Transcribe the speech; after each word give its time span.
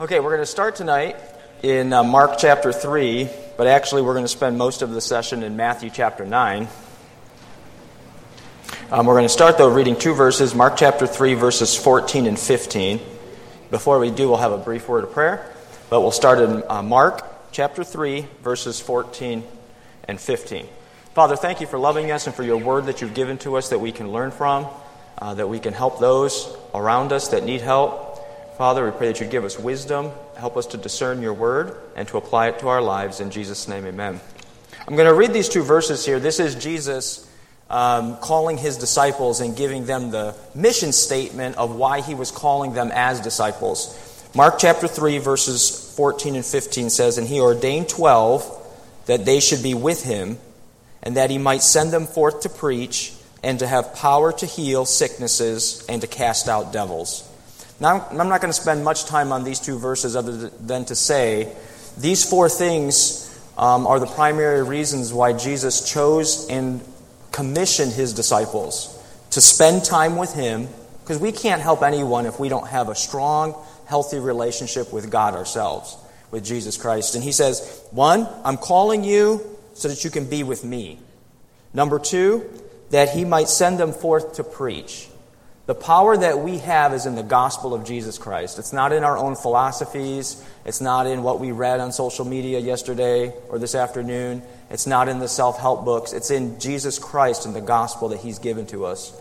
Okay, 0.00 0.18
we're 0.18 0.30
going 0.30 0.40
to 0.40 0.46
start 0.46 0.76
tonight 0.76 1.14
in 1.62 1.92
uh, 1.92 2.02
Mark 2.02 2.38
chapter 2.38 2.72
3, 2.72 3.28
but 3.58 3.66
actually 3.66 4.00
we're 4.00 4.14
going 4.14 4.24
to 4.24 4.28
spend 4.28 4.56
most 4.56 4.80
of 4.80 4.92
the 4.92 5.00
session 5.02 5.42
in 5.42 5.56
Matthew 5.56 5.90
chapter 5.90 6.24
9. 6.24 6.68
Um, 8.90 9.04
we're 9.04 9.12
going 9.12 9.26
to 9.26 9.28
start, 9.28 9.58
though, 9.58 9.68
reading 9.68 9.94
two 9.94 10.14
verses 10.14 10.54
Mark 10.54 10.78
chapter 10.78 11.06
3, 11.06 11.34
verses 11.34 11.76
14 11.76 12.24
and 12.24 12.38
15. 12.38 12.98
Before 13.70 13.98
we 13.98 14.10
do, 14.10 14.26
we'll 14.26 14.38
have 14.38 14.52
a 14.52 14.56
brief 14.56 14.88
word 14.88 15.04
of 15.04 15.12
prayer, 15.12 15.54
but 15.90 16.00
we'll 16.00 16.12
start 16.12 16.38
in 16.38 16.62
uh, 16.66 16.82
Mark 16.82 17.52
chapter 17.52 17.84
3, 17.84 18.26
verses 18.42 18.80
14 18.80 19.44
and 20.04 20.18
15. 20.18 20.66
Father, 21.12 21.36
thank 21.36 21.60
you 21.60 21.66
for 21.66 21.78
loving 21.78 22.10
us 22.10 22.26
and 22.26 22.34
for 22.34 22.42
your 22.42 22.56
word 22.56 22.86
that 22.86 23.02
you've 23.02 23.12
given 23.12 23.36
to 23.36 23.56
us 23.56 23.68
that 23.68 23.80
we 23.80 23.92
can 23.92 24.10
learn 24.10 24.30
from, 24.30 24.66
uh, 25.18 25.34
that 25.34 25.50
we 25.50 25.58
can 25.58 25.74
help 25.74 26.00
those 26.00 26.56
around 26.72 27.12
us 27.12 27.28
that 27.28 27.44
need 27.44 27.60
help. 27.60 28.09
Father, 28.60 28.84
we 28.84 28.90
pray 28.90 29.06
that 29.06 29.20
you 29.20 29.26
give 29.26 29.46
us 29.46 29.58
wisdom, 29.58 30.10
help 30.36 30.58
us 30.58 30.66
to 30.66 30.76
discern 30.76 31.22
your 31.22 31.32
word, 31.32 31.74
and 31.96 32.06
to 32.08 32.18
apply 32.18 32.48
it 32.48 32.58
to 32.58 32.68
our 32.68 32.82
lives. 32.82 33.18
In 33.18 33.30
Jesus' 33.30 33.66
name, 33.66 33.86
amen. 33.86 34.20
I'm 34.86 34.96
going 34.96 35.08
to 35.08 35.14
read 35.14 35.32
these 35.32 35.48
two 35.48 35.62
verses 35.62 36.04
here. 36.04 36.20
This 36.20 36.38
is 36.38 36.56
Jesus 36.56 37.26
um, 37.70 38.18
calling 38.18 38.58
his 38.58 38.76
disciples 38.76 39.40
and 39.40 39.56
giving 39.56 39.86
them 39.86 40.10
the 40.10 40.36
mission 40.54 40.92
statement 40.92 41.56
of 41.56 41.74
why 41.74 42.02
he 42.02 42.14
was 42.14 42.30
calling 42.30 42.74
them 42.74 42.90
as 42.92 43.18
disciples. 43.22 44.28
Mark 44.34 44.58
chapter 44.58 44.86
3, 44.86 45.16
verses 45.16 45.94
14 45.96 46.36
and 46.36 46.44
15 46.44 46.90
says, 46.90 47.16
And 47.16 47.26
he 47.26 47.40
ordained 47.40 47.88
twelve 47.88 48.44
that 49.06 49.24
they 49.24 49.40
should 49.40 49.62
be 49.62 49.72
with 49.72 50.04
him, 50.04 50.36
and 51.02 51.16
that 51.16 51.30
he 51.30 51.38
might 51.38 51.62
send 51.62 51.94
them 51.94 52.06
forth 52.06 52.42
to 52.42 52.50
preach, 52.50 53.14
and 53.42 53.58
to 53.60 53.66
have 53.66 53.94
power 53.94 54.32
to 54.32 54.44
heal 54.44 54.84
sicknesses, 54.84 55.82
and 55.88 56.02
to 56.02 56.06
cast 56.06 56.46
out 56.46 56.74
devils. 56.74 57.26
Now, 57.80 58.06
I'm 58.10 58.28
not 58.28 58.42
going 58.42 58.52
to 58.52 58.60
spend 58.60 58.84
much 58.84 59.06
time 59.06 59.32
on 59.32 59.42
these 59.42 59.58
two 59.58 59.78
verses 59.78 60.14
other 60.14 60.50
than 60.50 60.84
to 60.86 60.94
say 60.94 61.50
these 61.96 62.28
four 62.28 62.48
things 62.48 63.26
um, 63.56 63.86
are 63.86 63.98
the 63.98 64.06
primary 64.06 64.62
reasons 64.62 65.12
why 65.12 65.32
Jesus 65.32 65.90
chose 65.90 66.46
and 66.48 66.82
commissioned 67.32 67.92
his 67.92 68.12
disciples 68.12 68.96
to 69.30 69.40
spend 69.40 69.84
time 69.84 70.16
with 70.16 70.34
him, 70.34 70.68
because 71.02 71.18
we 71.18 71.32
can't 71.32 71.62
help 71.62 71.82
anyone 71.82 72.26
if 72.26 72.38
we 72.38 72.48
don't 72.48 72.68
have 72.68 72.88
a 72.88 72.94
strong, 72.94 73.54
healthy 73.86 74.18
relationship 74.18 74.92
with 74.92 75.10
God 75.10 75.34
ourselves, 75.34 75.96
with 76.30 76.44
Jesus 76.44 76.76
Christ. 76.76 77.14
And 77.14 77.24
he 77.24 77.32
says, 77.32 77.82
one, 77.92 78.28
I'm 78.44 78.56
calling 78.56 79.04
you 79.04 79.40
so 79.74 79.88
that 79.88 80.04
you 80.04 80.10
can 80.10 80.28
be 80.28 80.42
with 80.42 80.64
me. 80.64 80.98
Number 81.72 81.98
two, 81.98 82.50
that 82.90 83.10
he 83.10 83.24
might 83.24 83.48
send 83.48 83.78
them 83.78 83.92
forth 83.92 84.34
to 84.34 84.44
preach. 84.44 85.08
The 85.70 85.76
power 85.76 86.16
that 86.16 86.40
we 86.40 86.58
have 86.58 86.92
is 86.92 87.06
in 87.06 87.14
the 87.14 87.22
gospel 87.22 87.74
of 87.74 87.84
Jesus 87.84 88.18
Christ. 88.18 88.58
It's 88.58 88.72
not 88.72 88.92
in 88.92 89.04
our 89.04 89.16
own 89.16 89.36
philosophies. 89.36 90.42
It's 90.64 90.80
not 90.80 91.06
in 91.06 91.22
what 91.22 91.38
we 91.38 91.52
read 91.52 91.78
on 91.78 91.92
social 91.92 92.24
media 92.24 92.58
yesterday 92.58 93.32
or 93.48 93.60
this 93.60 93.76
afternoon. 93.76 94.42
It's 94.68 94.88
not 94.88 95.08
in 95.08 95.20
the 95.20 95.28
self 95.28 95.60
help 95.60 95.84
books. 95.84 96.12
It's 96.12 96.32
in 96.32 96.58
Jesus 96.58 96.98
Christ 96.98 97.46
and 97.46 97.54
the 97.54 97.60
gospel 97.60 98.08
that 98.08 98.18
He's 98.18 98.40
given 98.40 98.66
to 98.66 98.84
us. 98.84 99.16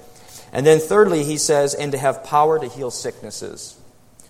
And 0.52 0.66
then, 0.66 0.80
thirdly, 0.80 1.24
He 1.24 1.38
says, 1.38 1.76
and 1.76 1.92
to 1.92 2.00
have 2.00 2.24
power 2.24 2.58
to 2.58 2.68
heal 2.68 2.90
sicknesses 2.90 3.79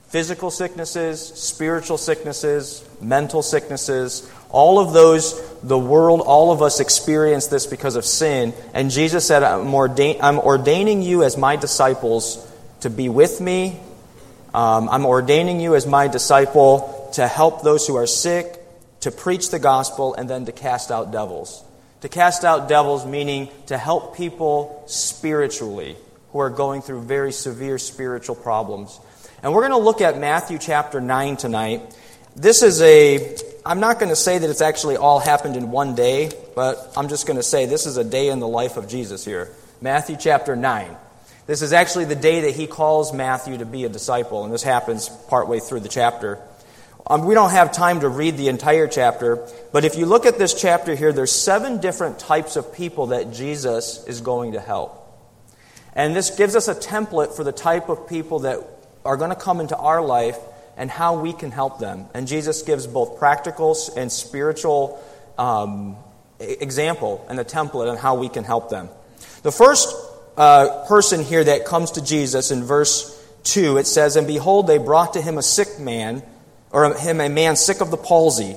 physical 0.10 0.52
sicknesses, 0.52 1.22
spiritual 1.22 1.98
sicknesses, 1.98 2.88
mental 3.00 3.42
sicknesses, 3.42 4.30
all 4.50 4.80
of 4.80 4.94
those, 4.94 5.40
the 5.62 5.78
world, 5.78 6.22
all 6.22 6.52
of 6.52 6.62
us 6.62 6.80
experience 6.80 7.48
this 7.48 7.68
because 7.68 7.96
of 7.96 8.04
sin. 8.04 8.54
And 8.74 8.90
Jesus 8.90 9.26
said, 9.26 9.44
I'm, 9.44 9.74
ordain- 9.74 10.18
I'm 10.22 10.40
ordaining 10.40 11.04
you 11.04 11.24
as 11.24 11.38
my 11.38 11.56
disciples 11.56 12.46
to 12.82 12.90
be 12.90 13.10
with 13.10 13.40
me. 13.40 13.80
Um, 14.54 14.90
I'm 14.90 15.06
ordaining 15.06 15.60
you 15.60 15.76
as 15.76 15.86
my 15.86 16.08
disciple 16.08 17.12
to 17.14 17.28
help 17.28 17.62
those 17.62 17.86
who 17.86 17.96
are 17.96 18.08
sick, 18.08 18.56
to 19.02 19.12
preach 19.12 19.52
the 19.52 19.60
gospel, 19.60 20.16
and 20.16 20.28
then 20.28 20.46
to 20.46 20.52
cast 20.52 20.90
out 20.90 21.12
devils. 21.12 21.64
To 22.02 22.10
cast 22.10 22.44
out 22.44 22.68
devils, 22.68 23.06
meaning 23.06 23.50
to 23.68 23.78
help 23.78 24.18
people 24.18 24.84
spiritually 24.88 25.96
who 26.32 26.40
are 26.40 26.50
going 26.50 26.82
through 26.82 27.02
very 27.04 27.32
severe 27.32 27.78
spiritual 27.78 28.36
problems. 28.36 29.00
And 29.42 29.54
we're 29.54 29.62
going 29.62 29.80
to 29.80 29.86
look 29.86 30.02
at 30.02 30.20
Matthew 30.20 30.58
chapter 30.58 31.00
9 31.00 31.38
tonight. 31.38 31.82
This 32.36 32.62
is 32.62 32.82
a, 32.82 33.38
I'm 33.66 33.80
not 33.80 33.98
going 33.98 34.10
to 34.10 34.16
say 34.16 34.38
that 34.38 34.50
it's 34.50 34.60
actually 34.60 34.98
all 34.98 35.20
happened 35.20 35.56
in 35.56 35.72
one 35.72 35.96
day, 35.96 36.30
but 36.56 36.92
I'm 36.98 37.08
just 37.08 37.26
going 37.26 37.38
to 37.38 37.44
say 37.44 37.66
this 37.66 37.86
is 37.86 37.96
a 37.96 38.04
day 38.04 38.28
in 38.28 38.40
the 38.40 38.48
life 38.50 38.76
of 38.76 38.90
Jesus 38.90 39.24
here. 39.24 39.50
Matthew 39.80 40.18
chapter 40.20 40.58
9. 40.58 40.94
This 41.48 41.62
is 41.62 41.72
actually 41.72 42.06
the 42.06 42.18
day 42.18 42.42
that 42.42 42.56
he 42.56 42.68
calls 42.68 43.14
Matthew 43.14 43.58
to 43.60 43.66
be 43.66 43.86
a 43.86 43.90
disciple, 43.90 44.44
and 44.44 44.54
this 44.54 44.62
happens 44.62 45.08
partway 45.30 45.62
through 45.62 45.80
the 45.80 45.90
chapter. 45.90 46.38
Um, 47.08 47.26
we 47.26 47.34
don't 47.34 47.52
have 47.52 47.72
time 47.72 48.02
to 48.02 48.10
read 48.10 48.36
the 48.36 48.50
entire 48.50 48.88
chapter, 48.88 49.48
but 49.72 49.86
if 49.86 49.96
you 49.96 50.06
look 50.06 50.26
at 50.26 50.38
this 50.38 50.54
chapter 50.54 50.96
here, 50.96 51.14
there's 51.14 51.32
seven 51.32 51.80
different 51.80 52.20
types 52.20 52.58
of 52.58 52.74
people 52.74 53.08
that 53.08 53.32
Jesus 53.32 54.04
is 54.06 54.20
going 54.20 54.52
to 54.52 54.60
help. 54.60 54.98
And 55.94 56.14
this 56.14 56.30
gives 56.36 56.58
us 56.58 56.68
a 56.68 56.76
template 56.76 57.36
for 57.38 57.46
the 57.46 57.54
type 57.54 57.88
of 57.88 58.08
people 58.10 58.40
that 58.40 58.79
are 59.10 59.18
going 59.18 59.32
to 59.32 59.36
come 59.36 59.60
into 59.60 59.76
our 59.76 60.04
life 60.04 60.38
and 60.78 60.92
how 60.92 61.20
we 61.20 61.34
can 61.34 61.50
help 61.50 61.80
them. 61.80 62.06
And 62.14 62.28
Jesus 62.28 62.62
gives 62.62 62.86
both 62.86 63.18
practical 63.18 63.76
and 63.98 64.12
spiritual 64.12 65.04
um, 65.36 65.98
example 66.40 67.26
and 67.28 67.40
a 67.40 67.44
template 67.44 67.90
on 67.90 67.98
how 67.98 68.20
we 68.20 68.30
can 68.30 68.44
help 68.44 68.70
them. 68.70 68.88
The 69.42 69.52
first 69.52 69.96
uh, 70.38 70.86
person 70.88 71.24
here 71.24 71.44
that 71.44 71.66
comes 71.66 71.92
to 71.92 72.04
Jesus 72.04 72.52
in 72.52 72.64
verse 72.64 73.18
2, 73.46 73.78
it 73.78 73.88
says, 73.88 74.16
And 74.16 74.28
behold, 74.28 74.68
they 74.68 74.78
brought 74.78 75.14
to 75.14 75.22
him 75.24 75.40
a 75.40 75.42
sick 75.42 75.80
man, 75.80 76.22
or 76.70 76.94
him 76.94 77.20
a 77.20 77.30
man 77.30 77.56
sick 77.56 77.82
of 77.82 77.90
the 77.90 77.98
palsy, 77.98 78.56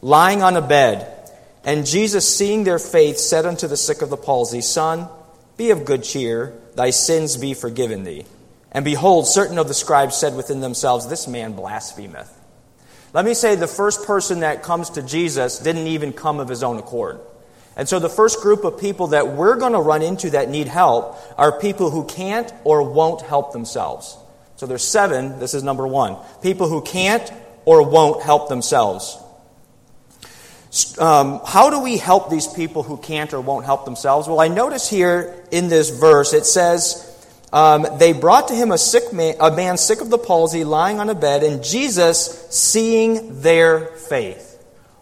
lying 0.00 0.42
on 0.42 0.56
a 0.56 0.62
bed. 0.62 1.14
And 1.62 1.84
Jesus, 1.84 2.26
seeing 2.34 2.64
their 2.64 2.78
faith, 2.78 3.18
said 3.18 3.44
unto 3.44 3.68
the 3.68 3.76
sick 3.76 4.00
of 4.00 4.08
the 4.08 4.16
palsy, 4.16 4.62
Son, 4.62 5.10
be 5.58 5.72
of 5.72 5.84
good 5.84 6.04
cheer, 6.04 6.54
thy 6.74 6.88
sins 6.88 7.36
be 7.36 7.52
forgiven 7.52 8.04
thee. 8.04 8.24
And 8.72 8.84
behold, 8.84 9.26
certain 9.26 9.58
of 9.58 9.68
the 9.68 9.74
scribes 9.74 10.16
said 10.16 10.36
within 10.36 10.60
themselves, 10.60 11.08
This 11.08 11.26
man 11.26 11.54
blasphemeth. 11.54 12.36
Let 13.12 13.24
me 13.24 13.34
say 13.34 13.56
the 13.56 13.66
first 13.66 14.06
person 14.06 14.40
that 14.40 14.62
comes 14.62 14.90
to 14.90 15.02
Jesus 15.02 15.58
didn't 15.58 15.88
even 15.88 16.12
come 16.12 16.38
of 16.38 16.48
his 16.48 16.62
own 16.62 16.78
accord. 16.78 17.20
And 17.76 17.88
so 17.88 17.98
the 17.98 18.08
first 18.08 18.40
group 18.40 18.64
of 18.64 18.78
people 18.78 19.08
that 19.08 19.28
we're 19.28 19.56
going 19.56 19.72
to 19.72 19.80
run 19.80 20.02
into 20.02 20.30
that 20.30 20.48
need 20.48 20.68
help 20.68 21.16
are 21.36 21.58
people 21.58 21.90
who 21.90 22.04
can't 22.04 22.52
or 22.62 22.82
won't 22.92 23.22
help 23.22 23.52
themselves. 23.52 24.16
So 24.56 24.66
there's 24.66 24.84
seven. 24.84 25.38
This 25.38 25.54
is 25.54 25.62
number 25.62 25.86
one. 25.86 26.16
People 26.42 26.68
who 26.68 26.82
can't 26.82 27.32
or 27.64 27.88
won't 27.88 28.22
help 28.22 28.48
themselves. 28.48 29.18
Um, 30.98 31.40
how 31.44 31.70
do 31.70 31.80
we 31.80 31.96
help 31.96 32.30
these 32.30 32.46
people 32.46 32.84
who 32.84 32.96
can't 32.96 33.32
or 33.32 33.40
won't 33.40 33.64
help 33.64 33.84
themselves? 33.84 34.28
Well, 34.28 34.40
I 34.40 34.48
notice 34.48 34.88
here 34.88 35.34
in 35.50 35.68
this 35.68 35.90
verse 35.90 36.32
it 36.32 36.46
says, 36.46 37.09
um, 37.52 37.86
they 37.98 38.12
brought 38.12 38.48
to 38.48 38.54
him 38.54 38.70
a 38.70 38.78
sick 38.78 39.12
man, 39.12 39.34
a 39.40 39.50
man 39.50 39.76
sick 39.76 40.00
of 40.00 40.10
the 40.10 40.18
palsy, 40.18 40.64
lying 40.64 41.00
on 41.00 41.08
a 41.08 41.14
bed, 41.14 41.42
and 41.42 41.64
Jesus, 41.64 42.46
seeing 42.50 43.40
their 43.40 43.86
faith. 43.86 44.46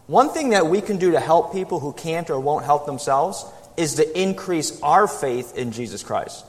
One 0.06 0.30
thing 0.30 0.50
that 0.50 0.66
we 0.66 0.80
can 0.80 0.96
do 0.96 1.10
to 1.10 1.20
help 1.20 1.52
people 1.52 1.80
who 1.80 1.92
can't 1.92 2.30
or 2.30 2.40
won't 2.40 2.64
help 2.64 2.86
themselves 2.86 3.44
is 3.76 3.96
to 3.96 4.20
increase 4.20 4.80
our 4.82 5.06
faith 5.06 5.56
in 5.56 5.72
Jesus 5.72 6.02
Christ. 6.02 6.46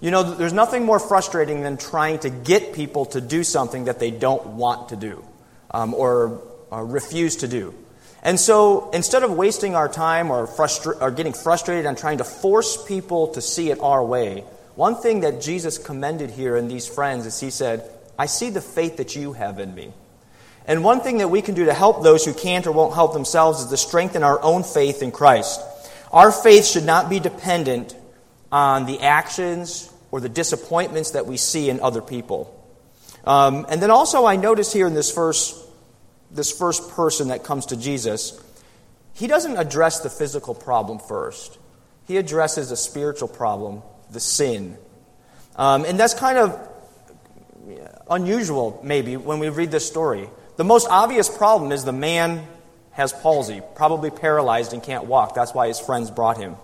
You 0.00 0.10
know, 0.10 0.22
there's 0.22 0.52
nothing 0.52 0.84
more 0.84 1.00
frustrating 1.00 1.62
than 1.62 1.78
trying 1.78 2.20
to 2.20 2.30
get 2.30 2.74
people 2.74 3.06
to 3.06 3.20
do 3.20 3.42
something 3.42 3.86
that 3.86 3.98
they 3.98 4.10
don't 4.10 4.46
want 4.46 4.90
to 4.90 4.96
do 4.96 5.24
um, 5.70 5.94
or, 5.94 6.40
or, 6.70 6.86
refuse 6.86 7.36
to 7.36 7.48
do. 7.48 7.74
And 8.22 8.38
so 8.38 8.90
instead 8.90 9.22
of 9.22 9.32
wasting 9.32 9.74
our 9.74 9.88
time 9.88 10.30
or, 10.30 10.46
frustra- 10.46 10.96
or 11.00 11.10
getting 11.10 11.32
frustrated 11.32 11.86
on 11.86 11.96
trying 11.96 12.18
to 12.18 12.24
force 12.24 12.82
people 12.86 13.28
to 13.28 13.40
see 13.40 13.70
it 13.70 13.80
our 13.80 14.04
way, 14.04 14.44
one 14.76 14.94
thing 14.94 15.20
that 15.20 15.40
Jesus 15.40 15.78
commended 15.78 16.30
here 16.30 16.56
in 16.56 16.68
these 16.68 16.86
friends 16.86 17.24
is 17.24 17.40
he 17.40 17.50
said, 17.50 17.90
I 18.18 18.26
see 18.26 18.50
the 18.50 18.60
faith 18.60 18.98
that 18.98 19.16
you 19.16 19.32
have 19.32 19.58
in 19.58 19.74
me. 19.74 19.92
And 20.66 20.84
one 20.84 21.00
thing 21.00 21.18
that 21.18 21.28
we 21.28 21.40
can 21.40 21.54
do 21.54 21.64
to 21.64 21.72
help 21.72 22.02
those 22.02 22.26
who 22.26 22.34
can't 22.34 22.66
or 22.66 22.72
won't 22.72 22.94
help 22.94 23.14
themselves 23.14 23.62
is 23.62 23.70
to 23.70 23.76
strengthen 23.78 24.22
our 24.22 24.40
own 24.42 24.64
faith 24.64 25.02
in 25.02 25.12
Christ. 25.12 25.60
Our 26.12 26.30
faith 26.30 26.66
should 26.66 26.84
not 26.84 27.08
be 27.08 27.20
dependent 27.20 27.96
on 28.52 28.84
the 28.84 29.00
actions 29.00 29.90
or 30.10 30.20
the 30.20 30.28
disappointments 30.28 31.12
that 31.12 31.26
we 31.26 31.38
see 31.38 31.70
in 31.70 31.80
other 31.80 32.02
people. 32.02 32.52
Um, 33.24 33.64
and 33.70 33.82
then 33.82 33.90
also, 33.90 34.26
I 34.26 34.36
notice 34.36 34.72
here 34.72 34.86
in 34.86 34.94
this 34.94 35.10
first, 35.10 35.56
this 36.30 36.52
first 36.56 36.90
person 36.90 37.28
that 37.28 37.44
comes 37.44 37.66
to 37.66 37.76
Jesus, 37.78 38.38
he 39.14 39.26
doesn't 39.26 39.56
address 39.56 40.00
the 40.00 40.10
physical 40.10 40.54
problem 40.54 40.98
first. 40.98 41.58
He 42.06 42.18
addresses 42.18 42.70
a 42.70 42.76
spiritual 42.76 43.28
problem 43.28 43.82
the 44.10 44.20
sin. 44.20 44.76
Um, 45.56 45.84
and 45.84 45.98
that's 45.98 46.14
kind 46.14 46.38
of 46.38 46.68
unusual, 48.10 48.80
maybe, 48.82 49.16
when 49.16 49.38
we 49.38 49.48
read 49.48 49.70
this 49.70 49.86
story. 49.86 50.28
The 50.56 50.64
most 50.64 50.88
obvious 50.88 51.28
problem 51.28 51.72
is 51.72 51.84
the 51.84 51.92
man 51.92 52.46
has 52.92 53.12
palsy, 53.12 53.60
probably 53.74 54.10
paralyzed 54.10 54.72
and 54.72 54.82
can't 54.82 55.04
walk. 55.04 55.34
That's 55.34 55.52
why 55.52 55.68
his 55.68 55.78
friends 55.78 56.10
brought 56.10 56.38
him. 56.38 56.56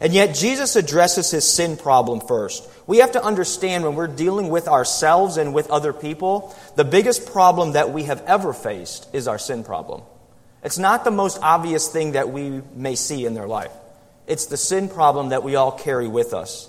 And 0.00 0.12
yet, 0.12 0.34
Jesus 0.34 0.76
addresses 0.76 1.30
his 1.30 1.44
sin 1.44 1.76
problem 1.76 2.20
first. 2.20 2.68
We 2.86 2.98
have 2.98 3.12
to 3.12 3.22
understand 3.22 3.84
when 3.84 3.96
we're 3.96 4.06
dealing 4.06 4.48
with 4.48 4.68
ourselves 4.68 5.36
and 5.36 5.52
with 5.52 5.70
other 5.70 5.92
people, 5.92 6.54
the 6.76 6.84
biggest 6.84 7.26
problem 7.26 7.72
that 7.72 7.90
we 7.90 8.04
have 8.04 8.22
ever 8.26 8.52
faced 8.52 9.08
is 9.12 9.26
our 9.26 9.38
sin 9.38 9.64
problem. 9.64 10.02
It's 10.62 10.78
not 10.78 11.04
the 11.04 11.10
most 11.10 11.38
obvious 11.42 11.88
thing 11.88 12.12
that 12.12 12.30
we 12.30 12.62
may 12.74 12.94
see 12.94 13.26
in 13.26 13.34
their 13.34 13.46
life, 13.46 13.72
it's 14.26 14.46
the 14.46 14.56
sin 14.56 14.88
problem 14.88 15.30
that 15.30 15.42
we 15.42 15.56
all 15.56 15.72
carry 15.72 16.06
with 16.06 16.34
us. 16.34 16.68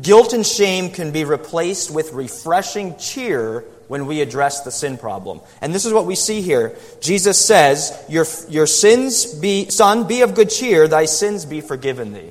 Guilt 0.00 0.32
and 0.32 0.46
shame 0.46 0.90
can 0.90 1.10
be 1.10 1.24
replaced 1.24 1.90
with 1.90 2.12
refreshing 2.12 2.96
cheer 2.96 3.64
when 3.88 4.06
we 4.06 4.20
address 4.20 4.60
the 4.60 4.70
sin 4.70 4.96
problem. 4.96 5.40
And 5.60 5.74
this 5.74 5.84
is 5.84 5.92
what 5.92 6.06
we 6.06 6.14
see 6.14 6.42
here. 6.42 6.76
Jesus 7.00 7.44
says, 7.44 7.92
Your, 8.08 8.24
your 8.48 8.66
sins 8.66 9.26
be, 9.34 9.68
son, 9.68 10.06
be 10.06 10.22
of 10.22 10.34
good 10.34 10.48
cheer, 10.48 10.86
thy 10.86 11.06
sins 11.06 11.44
be 11.44 11.60
forgiven 11.60 12.12
thee. 12.12 12.30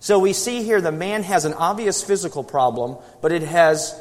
So 0.00 0.18
we 0.18 0.34
see 0.34 0.64
here 0.64 0.80
the 0.80 0.92
man 0.92 1.22
has 1.22 1.44
an 1.44 1.54
obvious 1.54 2.02
physical 2.02 2.44
problem, 2.44 2.98
but 3.22 3.32
it 3.32 3.42
has 3.42 3.98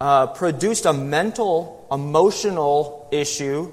uh, 0.00 0.28
produced 0.28 0.86
a 0.86 0.92
mental, 0.92 1.88
emotional 1.90 3.08
issue, 3.10 3.72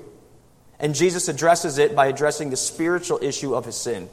and 0.80 0.96
Jesus 0.96 1.28
addresses 1.28 1.78
it 1.78 1.96
by 1.96 2.08
addressing 2.08 2.50
the 2.50 2.58
spiritual 2.58 3.20
issue 3.22 3.54
of 3.54 3.66
his 3.66 3.76
sin. 3.76 4.10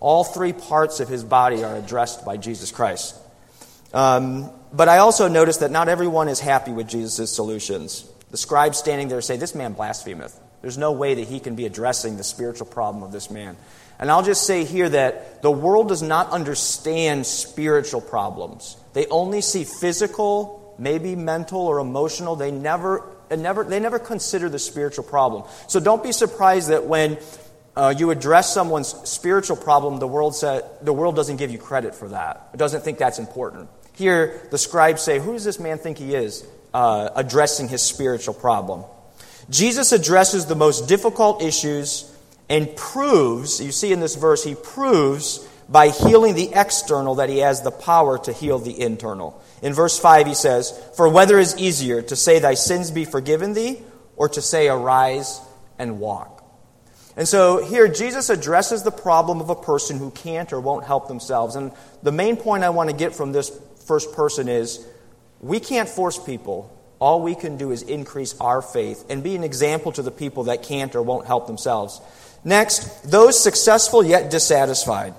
All 0.00 0.24
three 0.24 0.52
parts 0.52 0.98
of 0.98 1.08
his 1.08 1.22
body 1.22 1.62
are 1.62 1.76
addressed 1.76 2.24
by 2.24 2.36
Jesus 2.36 2.72
Christ. 2.72 3.14
Um, 3.96 4.50
but 4.74 4.90
I 4.90 4.98
also 4.98 5.26
notice 5.26 5.56
that 5.58 5.70
not 5.70 5.88
everyone 5.88 6.28
is 6.28 6.38
happy 6.38 6.70
with 6.70 6.86
Jesus' 6.86 7.34
solutions. 7.34 8.06
The 8.30 8.36
scribes 8.36 8.76
standing 8.76 9.08
there 9.08 9.22
say, 9.22 9.38
This 9.38 9.54
man 9.54 9.72
blasphemeth. 9.72 10.38
There's 10.60 10.76
no 10.76 10.92
way 10.92 11.14
that 11.14 11.26
he 11.26 11.40
can 11.40 11.54
be 11.54 11.64
addressing 11.64 12.18
the 12.18 12.24
spiritual 12.24 12.66
problem 12.66 13.02
of 13.02 13.10
this 13.10 13.30
man. 13.30 13.56
And 13.98 14.10
I'll 14.10 14.22
just 14.22 14.46
say 14.46 14.64
here 14.64 14.86
that 14.86 15.40
the 15.40 15.50
world 15.50 15.88
does 15.88 16.02
not 16.02 16.28
understand 16.28 17.24
spiritual 17.24 18.02
problems. 18.02 18.76
They 18.92 19.06
only 19.06 19.40
see 19.40 19.64
physical, 19.64 20.74
maybe 20.78 21.16
mental 21.16 21.62
or 21.62 21.78
emotional. 21.78 22.36
They 22.36 22.50
never, 22.50 23.02
never, 23.34 23.64
they 23.64 23.80
never 23.80 23.98
consider 23.98 24.50
the 24.50 24.58
spiritual 24.58 25.04
problem. 25.04 25.44
So 25.68 25.80
don't 25.80 26.02
be 26.02 26.12
surprised 26.12 26.68
that 26.68 26.84
when 26.84 27.16
uh, 27.74 27.94
you 27.96 28.10
address 28.10 28.52
someone's 28.52 28.88
spiritual 29.08 29.56
problem, 29.56 30.00
the 30.00 30.08
world, 30.08 30.34
say, 30.34 30.60
the 30.82 30.92
world 30.92 31.16
doesn't 31.16 31.38
give 31.38 31.50
you 31.50 31.58
credit 31.58 31.94
for 31.94 32.08
that. 32.08 32.50
It 32.52 32.58
doesn't 32.58 32.82
think 32.82 32.98
that's 32.98 33.18
important. 33.18 33.70
Here, 33.96 34.40
the 34.50 34.58
scribes 34.58 35.02
say, 35.02 35.18
Who 35.18 35.32
does 35.32 35.44
this 35.44 35.58
man 35.58 35.78
think 35.78 35.98
he 35.98 36.14
is? 36.14 36.46
Uh, 36.72 37.08
addressing 37.14 37.68
his 37.68 37.82
spiritual 37.82 38.34
problem. 38.34 38.84
Jesus 39.48 39.92
addresses 39.92 40.46
the 40.46 40.54
most 40.54 40.88
difficult 40.88 41.42
issues 41.42 42.12
and 42.48 42.74
proves, 42.76 43.60
you 43.60 43.72
see 43.72 43.92
in 43.92 44.00
this 44.00 44.14
verse, 44.14 44.44
he 44.44 44.54
proves 44.54 45.46
by 45.68 45.88
healing 45.88 46.34
the 46.34 46.50
external 46.54 47.16
that 47.16 47.28
he 47.28 47.38
has 47.38 47.62
the 47.62 47.70
power 47.70 48.18
to 48.18 48.32
heal 48.32 48.58
the 48.58 48.80
internal. 48.80 49.42
In 49.62 49.72
verse 49.72 49.98
5, 49.98 50.26
he 50.26 50.34
says, 50.34 50.78
For 50.96 51.08
whether 51.08 51.38
is 51.38 51.56
easier 51.56 52.02
to 52.02 52.16
say, 52.16 52.38
Thy 52.38 52.54
sins 52.54 52.90
be 52.90 53.04
forgiven 53.04 53.54
thee, 53.54 53.80
or 54.16 54.28
to 54.28 54.42
say, 54.42 54.68
Arise 54.68 55.40
and 55.78 55.98
walk. 55.98 56.44
And 57.16 57.26
so 57.26 57.64
here, 57.64 57.88
Jesus 57.88 58.28
addresses 58.28 58.82
the 58.82 58.90
problem 58.90 59.40
of 59.40 59.48
a 59.48 59.54
person 59.56 59.98
who 59.98 60.10
can't 60.10 60.52
or 60.52 60.60
won't 60.60 60.84
help 60.84 61.08
themselves. 61.08 61.56
And 61.56 61.72
the 62.02 62.12
main 62.12 62.36
point 62.36 62.62
I 62.62 62.68
want 62.68 62.90
to 62.90 62.96
get 62.96 63.14
from 63.14 63.32
this 63.32 63.50
first 63.86 64.12
person 64.12 64.48
is 64.48 64.86
we 65.40 65.60
can't 65.60 65.88
force 65.88 66.18
people. 66.18 66.72
All 66.98 67.20
we 67.20 67.34
can 67.34 67.56
do 67.56 67.72
is 67.72 67.82
increase 67.82 68.34
our 68.40 68.62
faith 68.62 69.04
and 69.10 69.22
be 69.22 69.36
an 69.36 69.44
example 69.44 69.92
to 69.92 70.02
the 70.02 70.10
people 70.10 70.44
that 70.44 70.62
can't 70.62 70.94
or 70.94 71.02
won't 71.02 71.26
help 71.26 71.46
themselves. 71.46 72.00
Next, 72.44 73.10
those 73.10 73.42
successful 73.42 74.04
yet 74.04 74.30
dissatisfied. 74.30 75.14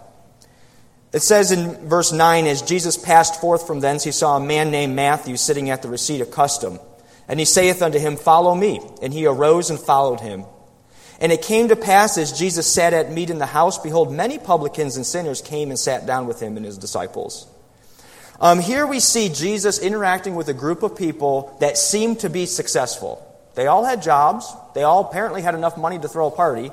It 1.13 1.21
says 1.21 1.51
in 1.51 1.87
verse 1.87 2.11
9, 2.11 2.45
as 2.45 2.61
Jesus 2.61 2.97
passed 2.97 3.39
forth 3.39 3.65
from 3.65 3.79
thence, 3.79 4.03
he 4.03 4.11
saw 4.11 4.37
a 4.37 4.45
man 4.45 4.71
named 4.71 4.95
Matthew 4.95 5.37
sitting 5.37 5.69
at 5.69 5.81
the 5.81 5.89
receipt 5.89 6.21
of 6.21 6.31
custom. 6.31 6.79
And 7.27 7.39
he 7.39 7.45
saith 7.45 7.81
unto 7.81 7.99
him, 7.99 8.15
Follow 8.17 8.55
me. 8.55 8.81
And 9.01 9.13
he 9.13 9.25
arose 9.25 9.69
and 9.69 9.79
followed 9.79 10.19
him. 10.19 10.45
And 11.19 11.31
it 11.31 11.41
came 11.41 11.69
to 11.69 11.75
pass, 11.75 12.17
as 12.17 12.37
Jesus 12.37 12.71
sat 12.71 12.93
at 12.93 13.11
meat 13.11 13.29
in 13.29 13.39
the 13.39 13.45
house, 13.45 13.77
behold, 13.79 14.13
many 14.13 14.37
publicans 14.37 14.97
and 14.97 15.05
sinners 15.05 15.41
came 15.41 15.69
and 15.69 15.79
sat 15.79 16.05
down 16.05 16.27
with 16.27 16.39
him 16.39 16.57
and 16.57 16.65
his 16.65 16.77
disciples. 16.77 17.47
Um, 18.39 18.59
here 18.59 18.85
we 18.85 18.99
see 18.99 19.29
Jesus 19.29 19.79
interacting 19.79 20.35
with 20.35 20.47
a 20.47 20.53
group 20.53 20.83
of 20.83 20.95
people 20.95 21.57
that 21.59 21.77
seemed 21.77 22.19
to 22.19 22.29
be 22.29 22.45
successful. 22.45 23.23
They 23.55 23.65
all 23.65 23.83
had 23.83 24.03
jobs, 24.03 24.53
they 24.75 24.83
all 24.83 25.05
apparently 25.05 25.41
had 25.41 25.55
enough 25.55 25.77
money 25.77 25.97
to 25.97 26.07
throw 26.07 26.27
a 26.27 26.31
party. 26.31 26.71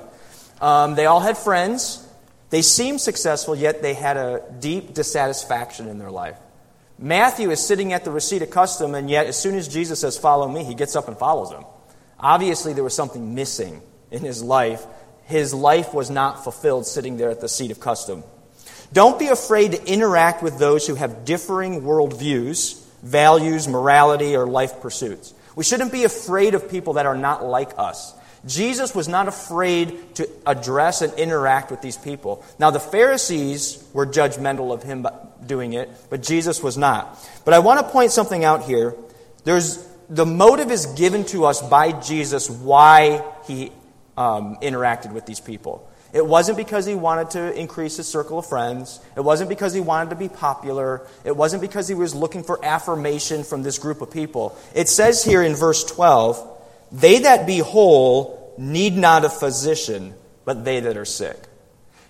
Um, 0.60 0.94
they 0.94 1.06
all 1.06 1.20
had 1.20 1.38
friends. 1.38 2.06
They 2.50 2.62
seemed 2.62 3.00
successful, 3.00 3.56
yet 3.56 3.82
they 3.82 3.94
had 3.94 4.16
a 4.16 4.42
deep 4.60 4.94
dissatisfaction 4.94 5.88
in 5.88 5.98
their 5.98 6.10
life. 6.10 6.36
Matthew 6.98 7.50
is 7.50 7.64
sitting 7.64 7.92
at 7.92 8.04
the 8.04 8.10
receipt 8.10 8.42
of 8.42 8.50
custom, 8.50 8.94
and 8.94 9.10
yet 9.10 9.26
as 9.26 9.36
soon 9.36 9.56
as 9.56 9.66
Jesus 9.66 10.00
says, 10.00 10.16
Follow 10.16 10.46
me, 10.46 10.62
he 10.62 10.74
gets 10.74 10.94
up 10.94 11.08
and 11.08 11.18
follows 11.18 11.50
him. 11.50 11.64
Obviously, 12.20 12.74
there 12.74 12.84
was 12.84 12.94
something 12.94 13.34
missing 13.34 13.82
in 14.10 14.20
his 14.20 14.42
life. 14.42 14.84
His 15.24 15.52
life 15.52 15.92
was 15.92 16.10
not 16.10 16.44
fulfilled 16.44 16.86
sitting 16.86 17.16
there 17.16 17.30
at 17.30 17.40
the 17.40 17.48
seat 17.48 17.70
of 17.70 17.80
custom. 17.80 18.22
Don't 18.94 19.18
be 19.18 19.26
afraid 19.26 19.72
to 19.72 19.92
interact 19.92 20.40
with 20.40 20.56
those 20.58 20.86
who 20.86 20.94
have 20.94 21.24
differing 21.24 21.82
worldviews, 21.82 22.80
values, 23.02 23.66
morality, 23.66 24.36
or 24.36 24.46
life 24.46 24.80
pursuits. 24.80 25.34
We 25.56 25.64
shouldn't 25.64 25.90
be 25.90 26.04
afraid 26.04 26.54
of 26.54 26.70
people 26.70 26.92
that 26.94 27.04
are 27.04 27.16
not 27.16 27.44
like 27.44 27.72
us. 27.76 28.14
Jesus 28.46 28.94
was 28.94 29.08
not 29.08 29.26
afraid 29.26 30.14
to 30.16 30.28
address 30.46 31.02
and 31.02 31.12
interact 31.14 31.72
with 31.72 31.82
these 31.82 31.96
people. 31.96 32.44
Now, 32.60 32.70
the 32.70 32.78
Pharisees 32.78 33.82
were 33.92 34.06
judgmental 34.06 34.72
of 34.72 34.84
him 34.84 35.06
doing 35.44 35.72
it, 35.72 35.90
but 36.08 36.22
Jesus 36.22 36.62
was 36.62 36.76
not. 36.78 37.18
But 37.44 37.54
I 37.54 37.58
want 37.58 37.84
to 37.84 37.92
point 37.92 38.12
something 38.12 38.44
out 38.44 38.62
here. 38.62 38.94
There's, 39.42 39.84
the 40.08 40.26
motive 40.26 40.70
is 40.70 40.86
given 40.86 41.24
to 41.26 41.46
us 41.46 41.66
by 41.68 41.92
Jesus 42.00 42.48
why 42.48 43.24
he 43.46 43.72
um, 44.16 44.56
interacted 44.62 45.12
with 45.12 45.26
these 45.26 45.40
people. 45.40 45.90
It 46.14 46.24
wasn't 46.24 46.56
because 46.56 46.86
he 46.86 46.94
wanted 46.94 47.30
to 47.30 47.52
increase 47.58 47.96
his 47.96 48.06
circle 48.06 48.38
of 48.38 48.46
friends. 48.46 49.00
It 49.16 49.20
wasn't 49.20 49.48
because 49.48 49.74
he 49.74 49.80
wanted 49.80 50.10
to 50.10 50.16
be 50.16 50.28
popular. 50.28 51.04
It 51.24 51.36
wasn't 51.36 51.60
because 51.60 51.88
he 51.88 51.94
was 51.94 52.14
looking 52.14 52.44
for 52.44 52.64
affirmation 52.64 53.42
from 53.42 53.64
this 53.64 53.78
group 53.78 54.00
of 54.00 54.12
people. 54.12 54.56
It 54.76 54.88
says 54.88 55.24
here 55.24 55.42
in 55.42 55.56
verse 55.56 55.82
12, 55.84 56.62
they 56.92 57.18
that 57.20 57.48
be 57.48 57.58
whole 57.58 58.54
need 58.56 58.96
not 58.96 59.24
a 59.24 59.28
physician, 59.28 60.14
but 60.44 60.64
they 60.64 60.78
that 60.78 60.96
are 60.96 61.04
sick. 61.04 61.36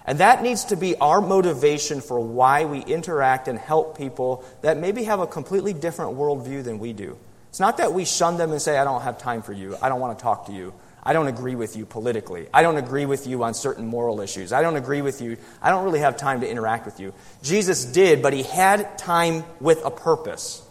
And 0.04 0.18
that 0.18 0.42
needs 0.42 0.66
to 0.66 0.76
be 0.76 0.96
our 0.96 1.22
motivation 1.22 2.02
for 2.02 2.20
why 2.20 2.66
we 2.66 2.80
interact 2.80 3.48
and 3.48 3.58
help 3.58 3.96
people 3.96 4.44
that 4.60 4.76
maybe 4.76 5.04
have 5.04 5.20
a 5.20 5.26
completely 5.26 5.72
different 5.72 6.18
worldview 6.18 6.62
than 6.62 6.78
we 6.78 6.92
do. 6.92 7.16
It's 7.48 7.60
not 7.60 7.78
that 7.78 7.94
we 7.94 8.04
shun 8.04 8.36
them 8.36 8.50
and 8.50 8.60
say, 8.60 8.76
I 8.76 8.84
don't 8.84 9.00
have 9.00 9.16
time 9.16 9.40
for 9.40 9.54
you. 9.54 9.78
I 9.80 9.88
don't 9.88 10.00
want 10.00 10.18
to 10.18 10.22
talk 10.22 10.46
to 10.46 10.52
you. 10.52 10.74
I 11.04 11.12
don't 11.12 11.28
agree 11.28 11.54
with 11.54 11.76
you 11.76 11.84
politically. 11.84 12.46
I 12.52 12.62
don't 12.62 12.78
agree 12.78 13.06
with 13.06 13.26
you 13.26 13.44
on 13.44 13.54
certain 13.54 13.86
moral 13.86 14.20
issues. 14.20 14.52
I 14.52 14.62
don't 14.62 14.76
agree 14.76 15.02
with 15.02 15.20
you. 15.20 15.36
I 15.60 15.70
don't 15.70 15.84
really 15.84 16.00
have 16.00 16.16
time 16.16 16.40
to 16.40 16.48
interact 16.48 16.86
with 16.86 16.98
you. 17.00 17.12
Jesus 17.42 17.84
did, 17.84 18.22
but 18.22 18.32
he 18.32 18.42
had 18.42 18.96
time 18.96 19.44
with 19.60 19.84
a 19.84 19.90
purpose. 19.90 20.62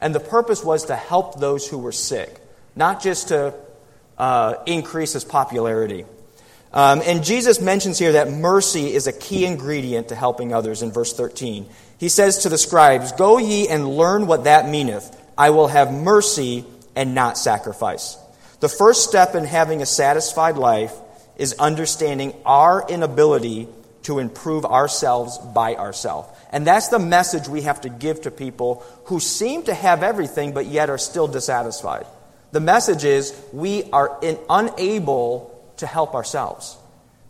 And 0.00 0.14
the 0.14 0.20
purpose 0.20 0.64
was 0.64 0.86
to 0.86 0.96
help 0.96 1.38
those 1.38 1.68
who 1.68 1.78
were 1.78 1.92
sick 1.92 2.42
not 2.74 3.02
just 3.02 3.28
to 3.28 3.54
uh, 4.18 4.54
increase 4.66 5.12
his 5.12 5.24
popularity. 5.24 6.04
Um, 6.72 7.02
and 7.04 7.22
Jesus 7.22 7.60
mentions 7.60 7.98
here 7.98 8.12
that 8.12 8.30
mercy 8.30 8.94
is 8.94 9.06
a 9.06 9.12
key 9.12 9.44
ingredient 9.44 10.08
to 10.08 10.14
helping 10.14 10.54
others 10.54 10.82
in 10.82 10.90
verse 10.90 11.12
13. 11.12 11.66
He 11.98 12.08
says 12.08 12.38
to 12.38 12.48
the 12.48 12.58
scribes, 12.58 13.12
Go 13.12 13.38
ye 13.38 13.68
and 13.68 13.88
learn 13.88 14.26
what 14.26 14.44
that 14.44 14.68
meaneth. 14.68 15.18
I 15.36 15.50
will 15.50 15.68
have 15.68 15.92
mercy 15.92 16.64
and 16.96 17.14
not 17.14 17.36
sacrifice. 17.36 18.16
The 18.62 18.68
first 18.68 19.02
step 19.02 19.34
in 19.34 19.42
having 19.42 19.82
a 19.82 19.86
satisfied 19.86 20.56
life 20.56 20.94
is 21.36 21.52
understanding 21.58 22.32
our 22.46 22.88
inability 22.88 23.66
to 24.04 24.20
improve 24.20 24.64
ourselves 24.64 25.36
by 25.36 25.74
ourselves. 25.74 26.28
And 26.52 26.64
that's 26.64 26.86
the 26.86 27.00
message 27.00 27.48
we 27.48 27.62
have 27.62 27.80
to 27.80 27.88
give 27.88 28.20
to 28.20 28.30
people 28.30 28.84
who 29.06 29.18
seem 29.18 29.64
to 29.64 29.74
have 29.74 30.04
everything 30.04 30.52
but 30.52 30.66
yet 30.66 30.90
are 30.90 30.98
still 30.98 31.26
dissatisfied. 31.26 32.06
The 32.52 32.60
message 32.60 33.02
is 33.04 33.36
we 33.52 33.90
are 33.90 34.16
in, 34.22 34.38
unable 34.48 35.60
to 35.78 35.86
help 35.88 36.14
ourselves. 36.14 36.76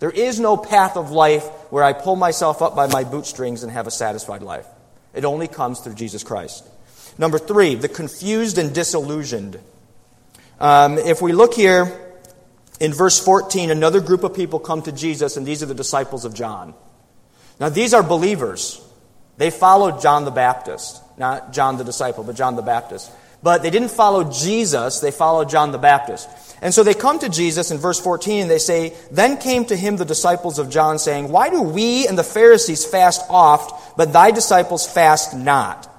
There 0.01 0.11
is 0.11 0.39
no 0.39 0.59
path 0.59 0.99
of 0.99 1.12
life 1.12 1.47
where 1.73 1.83
I 1.83 1.95
pull 1.95 2.17
myself 2.17 2.61
up 2.61 2.77
by 2.77 2.89
my 2.89 3.05
bootstrings 3.05 3.62
and 3.62 3.73
have 3.73 3.87
a 3.87 3.91
satisfied 3.91 4.43
life. 4.43 4.67
It 5.15 5.25
only 5.25 5.49
comes 5.49 5.81
through 5.81 5.95
Jesus 5.95 6.23
Christ. 6.23 6.69
Number 7.17 7.39
three, 7.39 7.75
the 7.75 7.89
confused 7.89 8.59
and 8.59 8.75
disillusioned. 8.75 9.59
Um, 10.61 10.99
if 10.99 11.21
we 11.21 11.32
look 11.32 11.54
here 11.54 12.16
in 12.80 12.92
verse 12.92 13.18
14, 13.18 13.71
another 13.71 14.00
group 14.00 14.25
of 14.25 14.35
people 14.35 14.59
come 14.59 14.82
to 14.82 14.92
Jesus, 14.92 15.37
and 15.37 15.47
these 15.47 15.62
are 15.62 15.66
the 15.66 15.75
disciples 15.75 16.25
of 16.25 16.35
John. 16.35 16.75
Now, 17.61 17.68
these 17.68 17.94
are 17.94 18.02
believers. 18.02 18.80
They 19.38 19.50
followed 19.50 20.00
John 20.00 20.25
the 20.25 20.30
Baptist, 20.30 21.00
not 21.16 21.52
John 21.52 21.76
the 21.76 21.85
disciple, 21.85 22.25
but 22.25 22.37
John 22.37 22.56
the 22.56 22.62
Baptist. 22.62 23.11
But 23.42 23.62
they 23.62 23.71
didn't 23.71 23.90
follow 23.90 24.30
Jesus, 24.30 25.00
they 25.00 25.11
followed 25.11 25.49
John 25.49 25.73
the 25.73 25.78
Baptist. 25.78 26.28
And 26.62 26.73
so 26.73 26.85
they 26.85 26.94
come 26.94 27.18
to 27.18 27.28
Jesus 27.28 27.73
in 27.73 27.78
verse 27.78 28.00
14 28.00 28.42
and 28.42 28.50
they 28.50 28.59
say, 28.59 28.94
Then 29.11 29.37
came 29.37 29.64
to 29.64 29.76
him 29.76 29.97
the 29.97 30.04
disciples 30.04 30.61
of 30.61 30.71
John, 30.71 31.00
saying, 31.00 31.28
Why 31.28 31.50
do 31.50 31.61
we 31.61 32.06
and 32.06 32.16
the 32.16 32.23
Pharisees 32.23 32.85
fast 32.85 33.21
oft, 33.28 33.97
but 33.97 34.12
thy 34.12 34.30
disciples 34.30 34.87
fast 34.87 35.37
not? 35.37 35.92